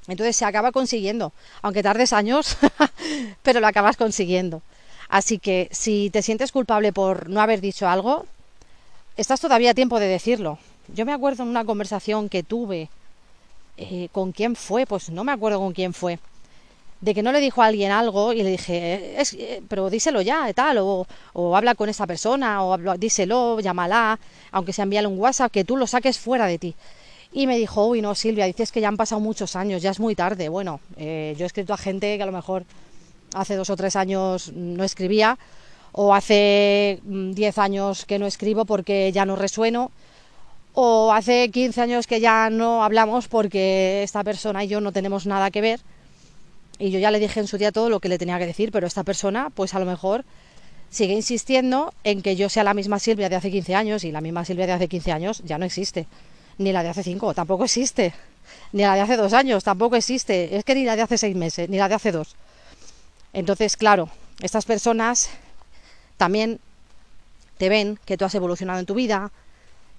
Entonces 0.08 0.34
se 0.34 0.44
acaba 0.44 0.72
consiguiendo, 0.72 1.32
aunque 1.60 1.82
tardes 1.82 2.12
años, 2.12 2.56
pero 3.42 3.60
lo 3.60 3.68
acabas 3.68 3.96
consiguiendo. 3.96 4.62
Así 5.08 5.38
que 5.38 5.68
si 5.70 6.10
te 6.10 6.22
sientes 6.22 6.50
culpable 6.50 6.92
por 6.92 7.28
no 7.28 7.40
haber 7.40 7.60
dicho 7.60 7.88
algo, 7.88 8.26
estás 9.16 9.40
todavía 9.40 9.70
a 9.70 9.74
tiempo 9.74 10.00
de 10.00 10.06
decirlo. 10.06 10.58
Yo 10.88 11.06
me 11.06 11.12
acuerdo 11.12 11.44
en 11.44 11.50
una 11.50 11.64
conversación 11.64 12.28
que 12.28 12.42
tuve 12.42 12.88
eh, 13.76 14.08
con 14.10 14.32
quién 14.32 14.56
fue, 14.56 14.86
pues 14.86 15.10
no 15.10 15.22
me 15.22 15.32
acuerdo 15.32 15.58
con 15.60 15.72
quién 15.72 15.94
fue, 15.94 16.18
de 17.02 17.14
que 17.14 17.22
no 17.22 17.32
le 17.32 17.40
dijo 17.40 17.62
a 17.62 17.66
alguien 17.66 17.90
algo 17.90 18.32
y 18.32 18.44
le 18.44 18.50
dije, 18.50 19.20
es, 19.20 19.34
eh, 19.34 19.60
pero 19.68 19.90
díselo 19.90 20.22
ya, 20.22 20.50
tal, 20.54 20.78
o, 20.78 21.06
o, 21.32 21.56
habla 21.56 21.74
con 21.74 21.88
esa 21.88 22.06
persona, 22.06 22.64
o 22.64 22.78
díselo, 22.96 23.58
llámala, 23.58 24.18
aunque 24.52 24.72
sea 24.72 24.84
envíale 24.84 25.08
un 25.08 25.18
WhatsApp, 25.18 25.50
que 25.50 25.64
tú 25.64 25.76
lo 25.76 25.88
saques 25.88 26.18
fuera 26.20 26.46
de 26.46 26.58
ti. 26.58 26.74
Y 27.32 27.48
me 27.48 27.58
dijo, 27.58 27.86
uy, 27.86 28.02
no, 28.02 28.14
Silvia, 28.14 28.46
dices 28.46 28.70
que 28.70 28.80
ya 28.80 28.86
han 28.86 28.96
pasado 28.96 29.20
muchos 29.20 29.56
años, 29.56 29.82
ya 29.82 29.90
es 29.90 29.98
muy 29.98 30.14
tarde. 30.14 30.48
Bueno, 30.48 30.80
eh, 30.96 31.34
yo 31.36 31.44
he 31.44 31.46
escrito 31.46 31.74
a 31.74 31.76
gente 31.76 32.16
que 32.16 32.22
a 32.22 32.26
lo 32.26 32.32
mejor 32.32 32.64
hace 33.34 33.56
dos 33.56 33.68
o 33.70 33.76
tres 33.76 33.96
años 33.96 34.52
no 34.54 34.84
escribía, 34.84 35.38
o 35.90 36.14
hace 36.14 37.00
10 37.02 37.56
mm, 37.56 37.60
años 37.60 38.06
que 38.06 38.18
no 38.20 38.26
escribo 38.26 38.64
porque 38.64 39.10
ya 39.12 39.26
no 39.26 39.34
resueno, 39.34 39.90
o 40.72 41.12
hace 41.12 41.50
15 41.50 41.80
años 41.80 42.06
que 42.06 42.20
ya 42.20 42.48
no 42.48 42.84
hablamos 42.84 43.26
porque 43.26 44.04
esta 44.04 44.22
persona 44.22 44.62
y 44.62 44.68
yo 44.68 44.80
no 44.80 44.92
tenemos 44.92 45.26
nada 45.26 45.50
que 45.50 45.60
ver 45.60 45.80
y 46.78 46.90
yo 46.90 46.98
ya 46.98 47.10
le 47.10 47.18
dije 47.18 47.40
en 47.40 47.46
su 47.46 47.58
día 47.58 47.72
todo 47.72 47.90
lo 47.90 48.00
que 48.00 48.08
le 48.08 48.18
tenía 48.18 48.38
que 48.38 48.46
decir, 48.46 48.72
pero 48.72 48.86
esta 48.86 49.04
persona 49.04 49.50
pues 49.50 49.74
a 49.74 49.78
lo 49.78 49.86
mejor 49.86 50.24
sigue 50.90 51.14
insistiendo 51.14 51.94
en 52.04 52.22
que 52.22 52.36
yo 52.36 52.48
sea 52.48 52.64
la 52.64 52.74
misma 52.74 52.98
Silvia 52.98 53.28
de 53.28 53.36
hace 53.36 53.50
15 53.50 53.74
años 53.74 54.04
y 54.04 54.12
la 54.12 54.20
misma 54.20 54.44
Silvia 54.44 54.66
de 54.66 54.72
hace 54.72 54.88
15 54.88 55.12
años 55.12 55.42
ya 55.44 55.58
no 55.58 55.64
existe, 55.64 56.06
ni 56.58 56.72
la 56.72 56.82
de 56.82 56.90
hace 56.90 57.02
5 57.02 57.34
tampoco 57.34 57.64
existe, 57.64 58.12
ni 58.72 58.82
la 58.82 58.94
de 58.94 59.00
hace 59.00 59.16
2 59.16 59.32
años 59.32 59.64
tampoco 59.64 59.96
existe, 59.96 60.56
es 60.56 60.64
que 60.64 60.74
ni 60.74 60.84
la 60.84 60.96
de 60.96 61.02
hace 61.02 61.18
6 61.18 61.34
meses, 61.36 61.68
ni 61.68 61.78
la 61.78 61.88
de 61.88 61.94
hace 61.94 62.12
2. 62.12 62.36
Entonces, 63.32 63.76
claro, 63.76 64.10
estas 64.40 64.66
personas 64.66 65.30
también 66.18 66.60
te 67.56 67.68
ven 67.68 67.98
que 68.04 68.16
tú 68.16 68.24
has 68.24 68.34
evolucionado 68.34 68.80
en 68.80 68.86
tu 68.86 68.94
vida, 68.94 69.30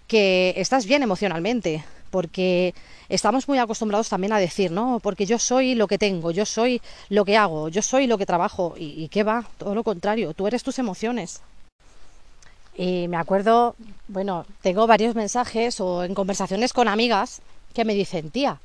que 0.07 0.53
estás 0.57 0.86
bien 0.86 1.01
emocionalmente, 1.01 1.83
porque 2.13 2.76
estamos 3.10 3.47
muy 3.47 3.58
acostumbrados 3.58 4.08
también 4.08 4.34
a 4.34 4.38
decir, 4.38 4.69
no, 4.69 4.99
porque 5.02 5.26
yo 5.26 5.39
soy 5.39 5.73
lo 5.73 5.88
que 5.88 5.97
tengo, 5.97 6.30
yo 6.30 6.45
soy 6.45 6.80
lo 7.10 7.26
que 7.26 7.38
hago, 7.38 7.69
yo 7.69 7.82
soy 7.82 8.06
lo 8.06 8.19
que 8.19 8.28
trabajo, 8.28 8.76
y, 8.78 9.08
qué 9.08 9.23
va, 9.23 9.47
todo 9.58 9.73
lo 9.73 9.84
contrario, 9.84 10.36
tú 10.36 10.45
eres 10.45 10.62
tus 10.62 10.78
emociones. 10.78 11.41
Y 12.78 13.08
me 13.08 13.17
acuerdo, 13.17 13.76
bueno, 14.08 14.45
tengo 14.62 14.86
varios 14.86 15.15
mensajes 15.15 15.82
o 15.82 16.04
en 16.04 16.13
conversaciones 16.13 16.71
con 16.71 16.88
amigas 16.88 17.41
que 17.73 17.84
me 17.84 17.95
dicen, 17.95 18.30
tía, 18.30 18.60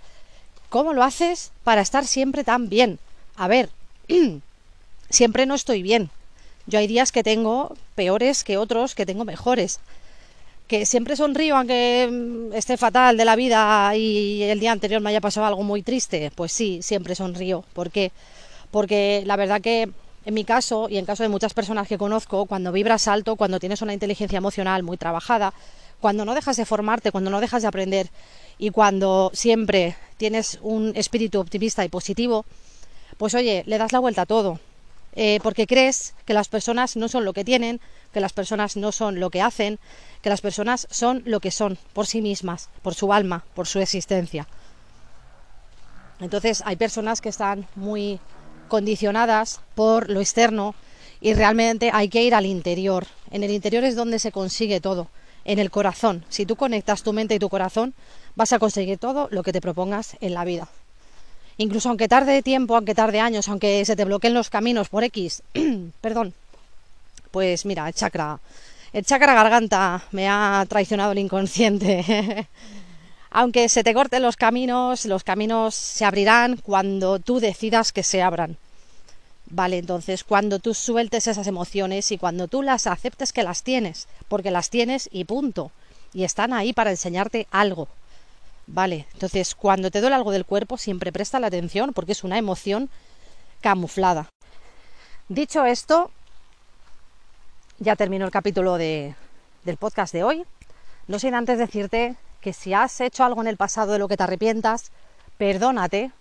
¿cómo 0.69 0.93
lo 0.93 1.03
haces 1.03 1.51
para 1.65 1.81
estar 1.81 2.07
siempre 2.07 2.45
tan 2.45 2.69
bien? 2.69 2.99
A 3.35 3.49
ver, 3.49 3.71
siempre 5.09 5.47
no 5.47 5.55
estoy 5.55 5.81
bien. 5.81 6.11
Yo 6.67 6.81
hay 6.81 6.87
días 6.87 7.13
que 7.13 7.25
tengo 7.25 7.75
peores 7.95 8.45
que 8.45 8.59
otros, 8.59 8.95
que 8.95 9.07
tengo 9.07 9.25
mejores 9.25 9.81
que 10.69 10.87
siempre 10.87 11.17
sonrío 11.17 11.57
aunque 11.57 12.09
mm, 12.11 12.53
esté 12.53 12.77
fatal 12.77 13.17
de 13.17 13.25
la 13.25 13.35
vida 13.35 13.97
y 13.97 14.43
el 14.43 14.61
día 14.61 14.71
anterior 14.71 15.01
me 15.01 15.11
haya 15.11 15.21
pasado 15.21 15.47
algo 15.47 15.65
muy 15.65 15.83
triste, 15.83 16.31
pues 16.35 16.53
sí, 16.53 16.81
siempre 16.83 17.15
sonrío. 17.15 17.65
¿Por 17.73 17.91
qué? 17.91 18.13
Porque 18.71 19.23
la 19.27 19.37
verdad 19.37 19.61
que 19.61 19.91
en 20.25 20.35
mi 20.35 20.45
caso 20.45 20.89
y 20.91 20.99
en 20.99 21.07
caso 21.07 21.23
de 21.23 21.31
muchas 21.31 21.55
personas 21.55 21.89
que 21.89 21.97
conozco, 21.97 22.45
cuando 22.45 22.71
vibras 22.71 23.09
alto, 23.09 23.37
cuando 23.37 23.59
tienes 23.59 23.81
una 23.81 23.95
inteligencia 23.95 24.37
emocional 24.37 24.83
muy 24.83 24.99
trabajada, 24.99 25.55
cuando 26.01 26.27
no 26.27 26.35
dejas 26.35 26.59
de 26.59 26.67
formarte, 26.67 27.11
cuando 27.11 27.31
no 27.31 27.41
dejas 27.41 27.63
de 27.63 27.69
aprender 27.69 28.11
y 28.59 28.71
cuando 28.71 29.31
siempre 29.33 29.97
tienes 30.19 30.59
un 30.61 30.93
espíritu 30.97 31.41
optimista 31.41 31.83
y 31.85 31.89
positivo, 31.89 32.45
pues 33.17 33.35
oye, 33.35 33.65
le 33.67 33.79
das 33.79 33.93
la 33.93 34.01
vuelta 34.01 34.23
a 34.23 34.27
todo. 34.27 34.61
Eh, 35.21 35.41
porque 35.43 35.67
crees 35.67 36.15
que 36.27 36.33
las 36.33 36.47
personas 36.47 36.95
no 36.95 37.09
son 37.09 37.25
lo 37.25 37.33
que 37.33 37.45
tienen, 37.45 37.81
que 38.13 38.21
las 38.21 38.33
personas 38.33 38.77
no 38.77 38.93
son 38.93 39.19
lo 39.19 39.31
que 39.31 39.43
hacen, 39.43 39.81
que 40.23 40.29
las 40.29 40.41
personas 40.41 40.87
son 40.93 41.25
lo 41.27 41.41
que 41.41 41.51
son, 41.51 41.77
por 41.93 42.07
sí 42.07 42.23
mismas, 42.23 42.69
por 42.83 42.95
su 42.95 43.13
alma, 43.13 43.45
por 43.57 43.67
su 43.67 43.81
existencia. 43.81 44.47
Entonces 46.21 46.63
hay 46.65 46.77
personas 46.77 47.21
que 47.21 47.31
están 47.31 47.67
muy 47.75 48.21
condicionadas 48.69 49.61
por 49.75 50.09
lo 50.09 50.21
externo 50.21 50.77
y 51.21 51.35
realmente 51.35 51.91
hay 51.93 52.09
que 52.09 52.23
ir 52.23 52.33
al 52.33 52.47
interior. 52.47 53.05
En 53.33 53.43
el 53.43 53.51
interior 53.51 53.83
es 53.83 53.97
donde 53.97 54.21
se 54.21 54.31
consigue 54.31 54.81
todo, 54.81 55.09
en 55.45 55.59
el 55.59 55.73
corazón. 55.73 56.25
Si 56.29 56.47
tú 56.47 56.55
conectas 56.55 57.03
tu 57.03 57.13
mente 57.13 57.35
y 57.35 57.41
tu 57.41 57.49
corazón, 57.49 57.93
vas 58.37 58.53
a 58.53 58.61
conseguir 58.61 58.99
todo 58.99 59.27
lo 59.33 59.43
que 59.43 59.53
te 59.53 59.61
propongas 59.61 60.17
en 60.21 60.35
la 60.35 60.45
vida. 60.45 60.69
Incluso 61.59 61.89
aunque 61.89 62.09
tarde 62.09 62.43
tiempo, 62.43 62.77
aunque 62.77 62.95
tarde 62.95 63.19
años, 63.19 63.49
aunque 63.49 63.85
se 63.85 63.97
te 63.97 64.05
bloqueen 64.05 64.33
los 64.33 64.49
caminos 64.49 64.89
por 64.89 65.03
X, 65.03 65.43
perdón, 66.01 66.33
pues 67.33 67.67
mira, 67.67 67.89
el 67.89 67.95
chakra, 67.95 68.39
el 68.93 69.05
chakra 69.05 69.35
garganta 69.35 70.05
me 70.13 70.29
ha 70.29 70.65
traicionado 70.69 71.13
el 71.13 71.19
inconsciente. 71.19 72.47
Aunque 73.31 73.69
se 73.69 73.85
te 73.85 73.93
corten 73.93 74.23
los 74.23 74.37
caminos, 74.37 75.05
los 75.05 75.23
caminos 75.23 75.75
se 75.75 76.07
abrirán 76.07 76.57
cuando 76.57 77.19
tú 77.19 77.41
decidas 77.41 77.93
que 77.93 78.03
se 78.03 78.23
abran. 78.23 78.57
Vale, 79.51 79.79
entonces 79.79 80.25
cuando 80.25 80.59
tú 80.59 80.73
sueltes 80.73 81.27
esas 81.27 81.47
emociones 81.47 82.11
y 82.11 82.19
cuando 82.19 82.49
tú 82.49 82.63
las 82.63 82.87
aceptes 82.87 83.35
que 83.35 83.43
las 83.43 83.63
tienes, 83.63 84.09
porque 84.29 84.51
las 84.51 84.71
tienes 84.71 85.11
y 85.13 85.25
punto, 85.25 85.73
y 86.15 86.25
están 86.25 86.55
ahí 86.55 86.73
para 86.73 86.91
enseñarte 86.91 87.47
algo. 87.51 87.89
Vale, 88.71 89.07
entonces 89.15 89.55
cuando 89.55 89.91
te 89.91 90.01
duele 90.01 90.15
algo 90.15 90.31
del 90.31 90.45
cuerpo 90.45 90.77
siempre 90.77 91.11
presta 91.11 91.41
la 91.41 91.47
atención 91.47 91.95
porque 91.95 92.13
es 92.13 92.23
una 92.23 92.37
emoción 92.37 92.91
camuflada. 93.63 94.29
Dicho 95.29 95.65
esto, 95.65 96.11
ya 97.79 97.97
terminó 97.97 98.27
el 98.27 98.31
capítulo 98.31 98.77
de, 98.77 99.15
del 99.65 99.79
podcast 99.79 100.13
de 100.13 100.23
hoy. 100.23 100.45
No 101.07 101.19
sin 101.19 101.35
antes 101.35 101.59
decirte 101.59 102.17
que 102.43 102.53
si 102.53 102.75
has 102.75 103.01
hecho 103.01 103.25
algo 103.25 103.41
en 103.41 103.49
el 103.49 103.57
pasado 103.57 103.93
de 103.93 103.99
lo 103.99 104.07
que 104.07 104.19
te 104.19 104.25
arrepientas, 104.25 104.93
perdónate, 105.39 106.13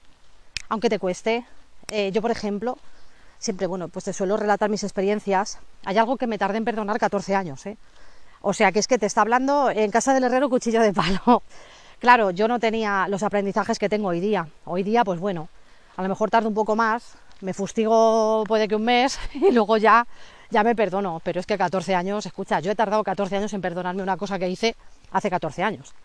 aunque 0.70 0.90
te 0.90 1.00
cueste. 1.00 1.46
Eh, 1.90 2.12
yo, 2.14 2.22
por 2.22 2.32
ejemplo, 2.32 2.78
siempre, 3.40 3.68
bueno, 3.68 3.90
pues 3.90 4.06
te 4.06 4.14
suelo 4.14 4.38
relatar 4.38 4.70
mis 4.70 4.84
experiencias. 4.84 5.60
Hay 5.84 5.98
algo 5.98 6.16
que 6.16 6.28
me 6.28 6.38
tardé 6.38 6.60
en 6.60 6.66
perdonar 6.66 6.98
14 6.98 7.36
años, 7.36 7.66
¿eh? 7.66 7.78
O 8.42 8.54
sea, 8.54 8.72
que 8.72 8.80
es 8.80 8.88
que 8.88 8.98
te 8.98 9.06
está 9.06 9.22
hablando 9.22 9.70
en 9.70 9.92
casa 9.92 10.14
del 10.14 10.24
herrero 10.24 10.50
cuchillo 10.50 10.82
de 10.82 10.94
palo. 10.94 11.44
Claro, 12.00 12.30
yo 12.30 12.48
no 12.48 12.60
tenía 12.60 13.08
los 13.08 13.24
aprendizajes 13.24 13.80
que 13.80 13.90
tengo 13.90 14.10
hoy 14.10 14.20
día. 14.20 14.48
Hoy 14.66 14.84
día, 14.84 15.04
pues 15.04 15.20
bueno, 15.20 15.50
a 15.96 16.04
lo 16.04 16.10
mejor 16.10 16.30
tardo 16.30 16.48
un 16.48 16.54
poco 16.54 16.76
más, 16.76 17.16
me 17.42 17.56
fustigo 17.56 18.44
puede 18.48 18.68
que 18.68 18.76
un 18.76 18.84
mes 18.84 19.20
y 19.34 19.52
luego 19.52 19.78
ya, 19.78 20.06
ya 20.52 20.64
me 20.64 20.76
perdono. 20.76 21.20
Pero 21.24 21.40
es 21.40 21.48
que 21.48 21.58
14 21.58 21.96
años, 21.96 22.26
escucha, 22.28 22.60
yo 22.60 22.72
he 22.72 22.76
tardado 22.76 23.04
14 23.04 23.38
años 23.38 23.54
en 23.54 23.62
perdonarme 23.62 24.04
una 24.04 24.16
cosa 24.16 24.38
que 24.38 24.48
hice 24.48 24.76
hace 25.12 25.30
14 25.30 25.64
años. 25.64 25.96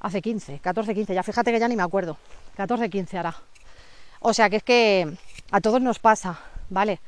Hace 0.00 0.22
15, 0.22 0.60
14, 0.60 0.94
15, 0.94 1.14
ya 1.14 1.22
fíjate 1.22 1.52
que 1.52 1.60
ya 1.60 1.68
ni 1.68 1.76
me 1.76 1.82
acuerdo. 1.82 2.16
14, 2.56 2.88
15 2.88 3.18
hará. 3.18 3.34
O 4.20 4.32
sea 4.32 4.48
que 4.48 4.56
es 4.56 4.62
que 4.62 5.16
a 5.50 5.60
todos 5.60 5.82
nos 5.82 5.98
pasa, 5.98 6.38
¿vale? 6.70 6.98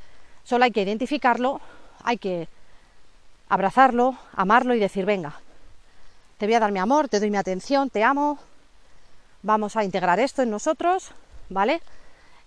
Solo 0.44 0.64
hay 0.64 0.70
que 0.70 0.82
identificarlo, 0.82 1.62
hay 2.04 2.18
que 2.18 2.48
abrazarlo, 3.48 4.18
amarlo 4.34 4.74
y 4.74 4.78
decir, 4.78 5.06
venga, 5.06 5.40
te 6.42 6.46
voy 6.46 6.54
a 6.54 6.58
dar 6.58 6.72
mi 6.72 6.80
amor, 6.80 7.08
te 7.08 7.20
doy 7.20 7.30
mi 7.30 7.36
atención, 7.36 7.88
te 7.88 8.02
amo, 8.02 8.36
vamos 9.44 9.76
a 9.76 9.84
integrar 9.84 10.18
esto 10.18 10.42
en 10.42 10.50
nosotros, 10.50 11.12
¿vale? 11.48 11.80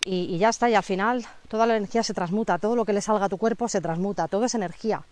Y, 0.04 0.38
ya 0.38 0.50
está, 0.50 0.70
y 0.70 0.76
al 0.76 0.84
final 0.84 1.26
toda 1.48 1.66
la 1.66 1.78
energía 1.78 2.04
se 2.04 2.14
transmuta, 2.14 2.58
todo 2.58 2.76
lo 2.76 2.84
que 2.84 2.92
le 2.92 3.00
salga 3.00 3.28
a 3.28 3.30
tu 3.30 3.38
cuerpo 3.38 3.70
se 3.70 3.80
transmuta, 3.80 4.28
todo 4.28 4.44
es 4.44 4.54
energía, 4.54 5.04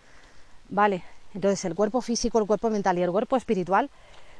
¿vale? 0.68 1.02
Entonces 1.32 1.64
el 1.64 1.74
cuerpo 1.74 2.02
físico, 2.02 2.38
el 2.38 2.46
cuerpo 2.46 2.68
mental 2.68 2.98
y 2.98 3.02
el 3.02 3.10
cuerpo 3.10 3.38
espiritual 3.38 3.88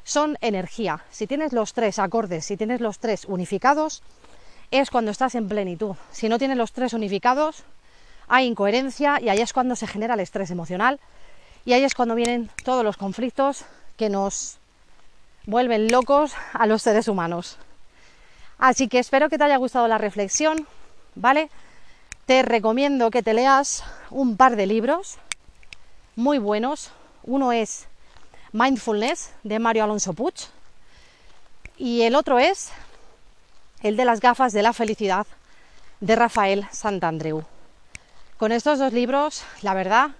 son 0.03 0.37
energía. 0.41 1.03
Si 1.09 1.25
tienes 1.25 1.51
los 1.51 1.73
tres 1.73 1.97
acordes, 1.97 2.45
si 2.45 2.55
tienes 2.55 2.81
los 2.81 2.99
tres 2.99 3.25
unificados, 3.25 4.03
es 4.69 4.91
cuando 4.91 5.09
estás 5.09 5.33
en 5.33 5.49
plenitud. 5.49 5.95
Si 6.11 6.29
no 6.29 6.37
tienes 6.37 6.57
los 6.57 6.71
tres 6.71 6.93
unificados, 6.93 7.63
hay 8.27 8.45
incoherencia 8.45 9.19
y 9.19 9.29
ahí 9.29 9.41
es 9.41 9.53
cuando 9.53 9.75
se 9.75 9.87
genera 9.87 10.13
el 10.13 10.19
estrés 10.19 10.51
emocional 10.51 10.99
y 11.65 11.73
ahí 11.73 11.83
es 11.83 11.95
cuando 11.95 12.13
vienen 12.13 12.51
todos 12.63 12.83
los 12.83 12.95
conflictos 12.95 13.65
que 13.97 14.09
nos 14.09 14.57
vuelven 15.45 15.87
locos 15.87 16.33
a 16.53 16.65
los 16.65 16.81
seres 16.81 17.07
humanos. 17.07 17.57
Así 18.57 18.87
que 18.87 18.99
espero 18.99 19.29
que 19.29 19.37
te 19.37 19.43
haya 19.43 19.57
gustado 19.57 19.87
la 19.87 19.97
reflexión, 19.97 20.67
¿vale? 21.15 21.49
Te 22.25 22.41
recomiendo 22.41 23.11
que 23.11 23.23
te 23.23 23.33
leas 23.33 23.83
un 24.09 24.37
par 24.37 24.55
de 24.55 24.65
libros 24.65 25.17
muy 26.15 26.39
buenos. 26.39 26.91
Uno 27.23 27.51
es 27.51 27.87
Mindfulness 28.53 29.31
de 29.43 29.59
Mario 29.59 29.83
Alonso 29.83 30.13
Puig 30.13 30.35
y 31.77 32.03
el 32.03 32.15
otro 32.15 32.39
es 32.39 32.71
el 33.83 33.97
de 33.97 34.05
las 34.05 34.21
gafas 34.21 34.53
de 34.53 34.63
la 34.63 34.73
felicidad 34.73 35.27
de 35.99 36.15
Rafael 36.15 36.65
Santandreu. 36.71 37.43
Con 38.37 38.51
estos 38.51 38.79
dos 38.79 38.93
libros, 38.93 39.43
la 39.61 39.73
verdad 39.73 40.11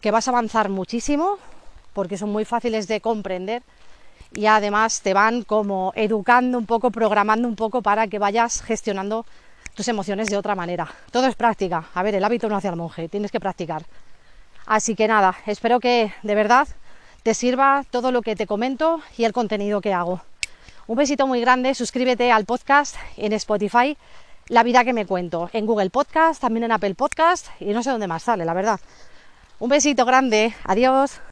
que 0.00 0.10
vas 0.10 0.28
a 0.28 0.30
avanzar 0.32 0.68
muchísimo 0.68 1.38
porque 1.92 2.16
son 2.16 2.30
muy 2.30 2.44
fáciles 2.44 2.88
de 2.88 3.00
comprender 3.00 3.62
y 4.32 4.46
además 4.46 5.00
te 5.02 5.14
van 5.14 5.42
como 5.42 5.92
educando 5.96 6.58
un 6.58 6.66
poco, 6.66 6.90
programando 6.90 7.48
un 7.48 7.56
poco 7.56 7.82
para 7.82 8.06
que 8.06 8.18
vayas 8.18 8.62
gestionando 8.62 9.26
tus 9.74 9.88
emociones 9.88 10.28
de 10.28 10.36
otra 10.36 10.54
manera. 10.54 10.88
Todo 11.10 11.26
es 11.26 11.34
práctica. 11.34 11.86
A 11.94 12.02
ver, 12.02 12.14
el 12.14 12.24
hábito 12.24 12.48
no 12.48 12.56
hace 12.56 12.68
al 12.68 12.76
monje, 12.76 13.08
tienes 13.08 13.30
que 13.30 13.40
practicar. 13.40 13.82
Así 14.66 14.94
que 14.94 15.08
nada, 15.08 15.36
espero 15.46 15.80
que 15.80 16.12
de 16.22 16.34
verdad 16.34 16.68
te 17.22 17.34
sirva 17.34 17.84
todo 17.90 18.12
lo 18.12 18.22
que 18.22 18.36
te 18.36 18.46
comento 18.46 19.00
y 19.16 19.24
el 19.24 19.32
contenido 19.32 19.80
que 19.80 19.92
hago. 19.92 20.20
Un 20.86 20.96
besito 20.96 21.26
muy 21.26 21.40
grande, 21.40 21.74
suscríbete 21.74 22.32
al 22.32 22.44
podcast 22.44 22.96
en 23.16 23.32
Spotify, 23.32 23.96
La 24.48 24.64
vida 24.64 24.84
que 24.84 24.92
me 24.92 25.06
cuento, 25.06 25.48
en 25.52 25.64
Google 25.64 25.90
Podcast, 25.90 26.40
también 26.40 26.64
en 26.64 26.72
Apple 26.72 26.94
Podcast 26.94 27.48
y 27.60 27.66
no 27.66 27.82
sé 27.82 27.90
dónde 27.90 28.08
más 28.08 28.24
sale, 28.24 28.44
la 28.44 28.54
verdad. 28.54 28.80
Un 29.60 29.68
besito 29.68 30.04
grande, 30.04 30.54
adiós. 30.64 31.20